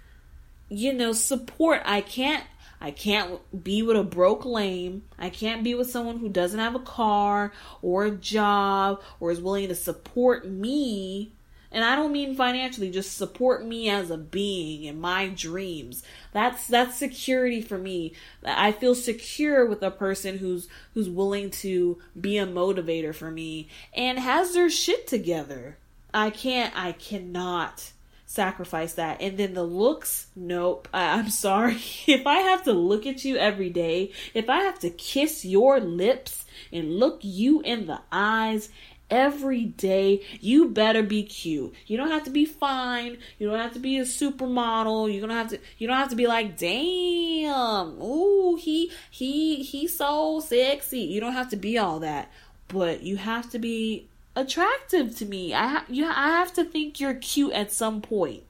you 0.70 0.94
know, 0.94 1.14
support. 1.14 1.82
I 1.86 2.02
can't 2.02 2.44
I 2.82 2.92
can't 2.92 3.42
be 3.64 3.84
with 3.84 3.98
a 3.98 4.04
broke 4.04 4.46
lame. 4.46 5.04
I 5.18 5.30
can't 5.30 5.64
be 5.64 5.76
with 5.76 5.92
someone 5.92 6.18
who 6.18 6.30
doesn't 6.30 6.60
have 6.60 6.76
a 6.76 6.80
car 6.80 7.52
or 7.82 8.06
a 8.06 8.12
job 8.12 9.02
or 9.20 9.32
is 9.32 9.42
willing 9.42 9.68
to 9.68 9.76
support 9.76 10.48
me 10.48 11.34
and 11.72 11.84
I 11.84 11.96
don't 11.96 12.12
mean 12.12 12.36
financially, 12.36 12.90
just 12.90 13.16
support 13.16 13.66
me 13.66 13.90
as 13.90 14.10
a 14.10 14.18
being 14.18 14.88
and 14.88 15.00
my 15.00 15.28
dreams. 15.28 16.04
That's 16.34 16.68
that's 16.68 16.98
security 16.98 17.62
for 17.62 17.78
me. 17.78 18.14
I 18.44 18.72
feel 18.72 18.96
secure 18.96 19.66
with 19.66 19.84
a 19.84 19.92
person 19.92 20.40
who's 20.40 20.68
who's 20.94 21.10
willing 21.10 21.52
to 21.52 22.00
be 22.20 22.38
a 22.38 22.48
motivator 22.48 23.14
for 23.14 23.30
me 23.30 23.68
and 23.94 24.18
has 24.20 24.54
their 24.54 24.70
shit 24.70 25.08
together. 25.08 25.78
I 26.14 26.32
can't 26.32 26.74
I 26.76 26.94
cannot 26.94 27.92
sacrifice 28.26 28.94
that. 28.94 29.22
And 29.22 29.38
then 29.38 29.56
the 29.56 29.64
looks, 29.64 30.28
nope. 30.36 30.88
I, 30.94 31.20
I'm 31.20 31.30
sorry. 31.32 31.82
If 32.08 32.26
I 32.26 32.38
have 32.38 32.64
to 32.64 32.74
look 32.74 33.06
at 33.06 33.26
you 33.26 33.38
every 33.38 33.70
day, 33.70 34.12
if 34.34 34.50
I 34.50 34.62
have 34.62 34.80
to 34.80 34.90
kiss 34.90 35.46
your 35.46 35.80
lips 35.80 36.46
and 36.72 36.98
look 37.00 37.20
you 37.22 37.62
in 37.62 37.88
the 37.88 38.00
eyes 38.12 38.70
every 39.10 39.66
day, 39.66 40.22
you 40.40 40.70
better 40.70 41.04
be 41.04 41.24
cute. 41.24 41.74
You 41.88 41.98
don't 41.98 42.12
have 42.12 42.24
to 42.26 42.30
be 42.30 42.46
fine. 42.46 43.18
You 43.38 43.50
don't 43.50 43.60
have 43.60 43.74
to 43.74 43.80
be 43.80 43.98
a 43.98 44.04
supermodel. 44.04 45.14
You 45.14 45.22
don't 45.22 45.30
have 45.30 45.50
to. 45.50 45.60
You 45.78 45.88
don't 45.88 45.98
have 45.98 46.10
to 46.10 46.16
be 46.16 46.28
like, 46.28 46.58
damn, 46.58 48.02
ooh, 48.02 48.56
he 48.56 48.92
he 49.10 49.64
he's 49.64 49.98
so 49.98 50.40
sexy. 50.40 51.02
You 51.02 51.20
don't 51.20 51.34
have 51.34 51.50
to 51.50 51.58
be 51.58 51.78
all 51.78 52.00
that, 52.00 52.32
but 52.68 53.04
you 53.04 53.18
have 53.18 53.50
to 53.52 53.60
be 53.60 54.08
attractive 54.36 55.16
to 55.18 55.26
me. 55.26 55.54
I 55.54 55.68
ha- 55.68 55.86
you, 55.90 56.06
I 56.06 56.30
have 56.30 56.54
to 56.54 56.64
think 56.64 57.00
you're 57.00 57.16
cute 57.16 57.54
at 57.54 57.72
some 57.72 58.02
point. 58.02 58.44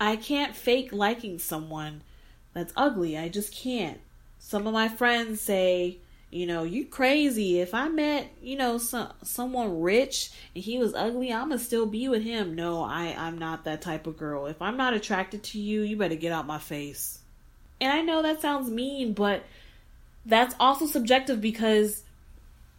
I 0.00 0.16
can't 0.16 0.54
fake 0.54 0.92
liking 0.92 1.38
someone 1.38 2.02
that's 2.54 2.72
ugly. 2.76 3.18
I 3.18 3.28
just 3.28 3.52
can't. 3.52 4.00
Some 4.38 4.66
of 4.66 4.72
my 4.72 4.88
friends 4.88 5.40
say, 5.40 5.98
you 6.30 6.46
know, 6.46 6.62
you 6.62 6.84
crazy. 6.84 7.60
If 7.60 7.74
I 7.74 7.88
met, 7.88 8.30
you 8.42 8.56
know, 8.56 8.76
some 8.78 9.12
someone 9.22 9.80
rich 9.80 10.30
and 10.54 10.62
he 10.62 10.78
was 10.78 10.94
ugly, 10.94 11.32
I'ma 11.32 11.56
still 11.56 11.86
be 11.86 12.08
with 12.08 12.22
him. 12.22 12.54
No, 12.54 12.82
I 12.82 13.14
I'm 13.16 13.38
not 13.38 13.64
that 13.64 13.80
type 13.80 14.06
of 14.06 14.18
girl. 14.18 14.46
If 14.46 14.60
I'm 14.60 14.76
not 14.76 14.92
attracted 14.92 15.42
to 15.44 15.58
you, 15.58 15.82
you 15.82 15.96
better 15.96 16.16
get 16.16 16.32
out 16.32 16.46
my 16.46 16.58
face. 16.58 17.20
And 17.80 17.92
I 17.92 18.02
know 18.02 18.22
that 18.22 18.42
sounds 18.42 18.70
mean, 18.70 19.14
but 19.14 19.44
that's 20.26 20.54
also 20.60 20.86
subjective 20.86 21.40
because 21.40 22.02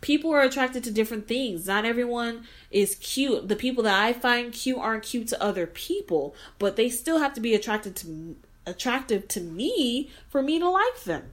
people 0.02 0.32
are 0.32 0.42
attracted 0.42 0.84
to 0.84 0.92
different 0.92 1.28
things. 1.28 1.66
Not 1.66 1.86
everyone 1.86 2.46
is 2.70 2.96
cute. 2.96 3.48
The 3.48 3.56
people 3.56 3.84
that 3.84 4.00
I 4.00 4.14
find 4.14 4.54
cute 4.54 4.78
aren't 4.78 5.04
cute 5.04 5.28
to 5.30 5.42
other 5.42 5.66
people, 5.66 6.36
but 6.60 6.76
they 6.76 6.90
still 6.90 7.20
have 7.20 7.34
to 7.34 7.42
be 7.42 7.56
attracted 7.56 7.96
to 7.98 8.36
attractive 8.68 9.28
to 9.30 9.42
me 9.42 10.12
for 10.30 10.44
me 10.44 10.60
to 10.60 10.70
like 10.70 11.04
them. 11.04 11.32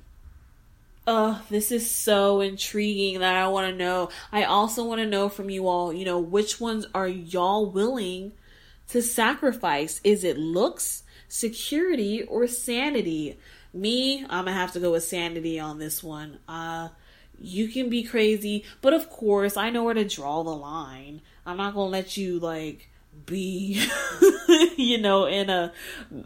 Oh, 1.09 1.41
this 1.51 1.71
is 1.71 1.89
so 1.89 2.41
intriguing 2.41 3.21
that 3.21 3.37
I 3.37 3.47
want 3.47 3.71
to 3.71 3.77
know. 3.77 4.09
I 4.33 4.43
also 4.43 4.85
want 4.85 5.01
to 5.01 5.07
know 5.07 5.29
from 5.29 5.51
you 5.51 5.69
all, 5.69 5.93
you 5.93 6.05
know, 6.05 6.19
which 6.19 6.61
ones 6.61 6.85
are 6.97 7.07
y'all 7.07 7.71
willing 7.71 8.33
to 8.89 9.01
sacrifice? 9.01 10.01
Is 10.03 10.25
it 10.25 10.37
looks, 10.37 11.05
security, 11.29 12.25
or 12.25 12.49
sanity? 12.49 13.39
Me, 13.73 14.25
I'm 14.29 14.47
gonna 14.47 14.53
have 14.55 14.73
to 14.73 14.81
go 14.81 14.93
with 14.93 15.05
sanity 15.05 15.61
on 15.61 15.79
this 15.79 16.03
one. 16.03 16.41
Uh, 16.49 16.89
you 17.39 17.69
can 17.69 17.89
be 17.89 18.03
crazy, 18.03 18.65
but 18.81 18.93
of 18.93 19.09
course, 19.09 19.57
I 19.57 19.71
know 19.71 19.85
where 19.85 19.95
to 19.95 20.05
draw 20.05 20.43
the 20.43 20.51
line. 20.51 21.23
I'm 21.45 21.59
not 21.59 21.75
gonna 21.75 21.91
let 21.91 22.17
you 22.17 22.41
like 22.41 22.91
be, 23.25 23.83
you 24.77 24.99
know, 24.99 25.27
in 25.27 25.51
a 25.51 25.73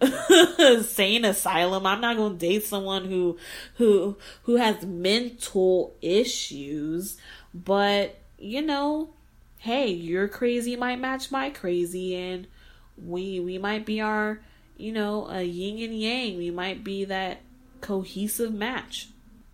sane 0.82 1.24
asylum. 1.24 1.86
I'm 1.86 2.00
not 2.00 2.16
gonna 2.16 2.34
date 2.34 2.64
someone 2.64 3.04
who 3.04 3.38
who 3.76 4.16
who 4.44 4.56
has 4.56 4.84
mental 4.84 5.94
issues, 6.02 7.16
but 7.54 8.16
you 8.38 8.62
know, 8.62 9.10
hey, 9.58 9.88
your 9.88 10.28
crazy 10.28 10.76
might 10.76 11.00
match 11.00 11.30
my 11.30 11.50
crazy, 11.50 12.16
and 12.16 12.46
we 12.96 13.40
we 13.40 13.58
might 13.58 13.86
be 13.86 14.00
our, 14.00 14.40
you 14.76 14.92
know, 14.92 15.28
a 15.28 15.42
yin 15.42 15.82
and 15.90 15.98
yang. 15.98 16.38
We 16.38 16.50
might 16.50 16.82
be 16.82 17.04
that 17.04 17.40
cohesive 17.80 18.52
match. 18.52 19.08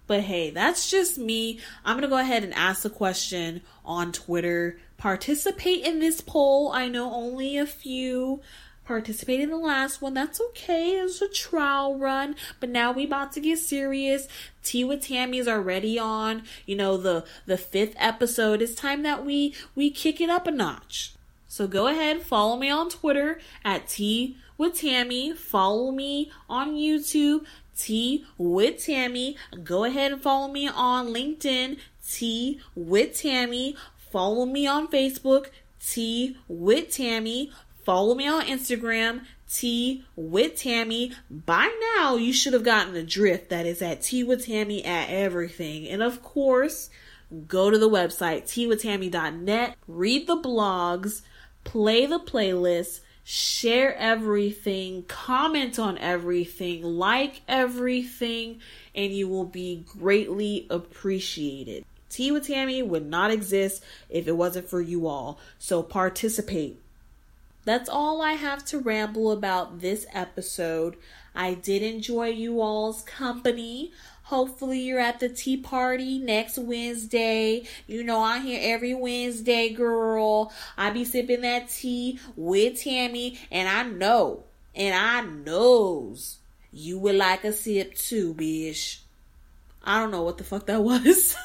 But 0.06 0.22
hey, 0.22 0.50
that's 0.50 0.90
just 0.90 1.18
me. 1.18 1.60
I'm 1.84 1.96
going 1.96 2.02
to 2.02 2.08
go 2.08 2.18
ahead 2.18 2.44
and 2.44 2.54
ask 2.54 2.84
a 2.84 2.90
question 2.90 3.62
on 3.84 4.12
Twitter. 4.12 4.78
Participate 4.98 5.84
in 5.84 5.98
this 5.98 6.20
poll. 6.20 6.70
I 6.72 6.88
know 6.88 7.12
only 7.12 7.58
a 7.58 7.66
few 7.66 8.40
participated 8.86 9.44
in 9.44 9.50
the 9.50 9.56
last 9.56 10.00
one. 10.00 10.14
That's 10.14 10.40
okay. 10.40 10.92
It's 10.92 11.20
a 11.20 11.28
trial 11.28 11.98
run. 11.98 12.36
But 12.60 12.70
now 12.70 12.92
we 12.92 13.04
about 13.04 13.32
to 13.32 13.40
get 13.40 13.58
serious. 13.58 14.28
Tea 14.62 14.84
with 14.84 15.02
Tammy 15.02 15.38
is 15.38 15.48
already 15.48 15.98
on, 15.98 16.44
you 16.64 16.76
know, 16.76 16.96
the 16.96 17.24
the 17.46 17.58
fifth 17.58 17.94
episode. 17.98 18.62
It's 18.62 18.74
time 18.74 19.02
that 19.02 19.24
we 19.24 19.54
we 19.74 19.90
kick 19.90 20.20
it 20.20 20.30
up 20.30 20.46
a 20.46 20.50
notch. 20.50 21.14
So 21.48 21.66
go 21.66 21.86
ahead, 21.88 22.22
follow 22.22 22.56
me 22.56 22.70
on 22.70 22.90
Twitter 22.90 23.40
at 23.64 23.88
Tea 23.88 24.36
with 24.58 24.74
Tammy. 24.74 25.32
Follow 25.32 25.90
me 25.90 26.30
on 26.48 26.74
YouTube. 26.74 27.44
Tea 27.76 28.24
with 28.38 28.84
Tammy. 28.84 29.36
Go 29.62 29.84
ahead 29.84 30.12
and 30.12 30.22
follow 30.22 30.48
me 30.48 30.68
on 30.68 31.08
LinkedIn, 31.08 31.78
Tea 32.08 32.60
with 32.74 33.18
Tammy. 33.18 33.76
Follow 34.10 34.46
me 34.46 34.66
on 34.66 34.88
Facebook, 34.88 35.48
Tea 35.80 36.36
with 36.48 36.90
Tammy. 36.90 37.52
Follow 37.84 38.14
me 38.14 38.26
on 38.26 38.44
Instagram, 38.46 39.24
Tea 39.48 40.04
with 40.16 40.56
Tammy. 40.56 41.12
By 41.30 41.70
now, 41.96 42.16
you 42.16 42.32
should 42.32 42.52
have 42.52 42.64
gotten 42.64 42.94
the 42.94 43.02
drift 43.02 43.50
that 43.50 43.66
is 43.66 43.80
at 43.82 44.02
Tea 44.02 44.24
with 44.24 44.46
Tammy 44.46 44.84
at 44.84 45.08
everything. 45.08 45.86
And 45.86 46.02
of 46.02 46.22
course, 46.22 46.90
go 47.46 47.70
to 47.70 47.78
the 47.78 47.88
website, 47.88 48.44
teawithtammy.net, 48.44 49.76
read 49.86 50.26
the 50.26 50.36
blogs, 50.36 51.22
play 51.64 52.06
the 52.06 52.18
playlist, 52.18 53.00
share 53.28 53.92
everything, 53.96 55.02
comment 55.08 55.80
on 55.80 55.98
everything, 55.98 56.80
like 56.80 57.40
everything, 57.48 58.60
and 58.94 59.12
you 59.12 59.26
will 59.26 59.44
be 59.44 59.84
greatly 59.98 60.64
appreciated. 60.70 61.84
Tea 62.08 62.30
with 62.30 62.46
Tammy 62.46 62.84
would 62.84 63.04
not 63.04 63.32
exist 63.32 63.82
if 64.08 64.28
it 64.28 64.36
wasn't 64.36 64.70
for 64.70 64.80
you 64.80 65.08
all. 65.08 65.40
So 65.58 65.82
participate. 65.82 66.80
That's 67.64 67.88
all 67.88 68.22
I 68.22 68.34
have 68.34 68.64
to 68.66 68.78
ramble 68.78 69.32
about 69.32 69.80
this 69.80 70.06
episode. 70.12 70.94
I 71.34 71.54
did 71.54 71.82
enjoy 71.82 72.28
you 72.28 72.60
all's 72.60 73.02
company. 73.02 73.90
Hopefully, 74.26 74.80
you're 74.80 74.98
at 74.98 75.20
the 75.20 75.28
tea 75.28 75.56
party 75.56 76.18
next 76.18 76.58
Wednesday. 76.58 77.62
You 77.86 78.02
know, 78.02 78.18
I 78.18 78.40
here 78.40 78.58
every 78.60 78.92
Wednesday, 78.92 79.68
girl. 79.68 80.52
I 80.76 80.90
be 80.90 81.04
sipping 81.04 81.42
that 81.42 81.68
tea 81.68 82.18
with 82.34 82.82
Tammy, 82.82 83.38
and 83.52 83.68
I 83.68 83.84
know, 83.84 84.42
and 84.74 84.92
I 84.96 85.20
knows 85.20 86.38
you 86.72 86.98
would 86.98 87.14
like 87.14 87.44
a 87.44 87.52
sip 87.52 87.94
too, 87.94 88.34
bitch. 88.34 88.98
I 89.84 90.00
don't 90.00 90.10
know 90.10 90.24
what 90.24 90.38
the 90.38 90.44
fuck 90.44 90.66
that 90.66 90.82
was. 90.82 91.36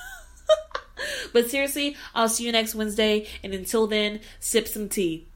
but 1.33 1.51
seriously, 1.51 1.95
I'll 2.15 2.29
see 2.29 2.45
you 2.45 2.51
next 2.51 2.73
Wednesday, 2.73 3.27
and 3.43 3.53
until 3.53 3.85
then, 3.85 4.21
sip 4.39 4.67
some 4.67 4.89
tea. 4.89 5.27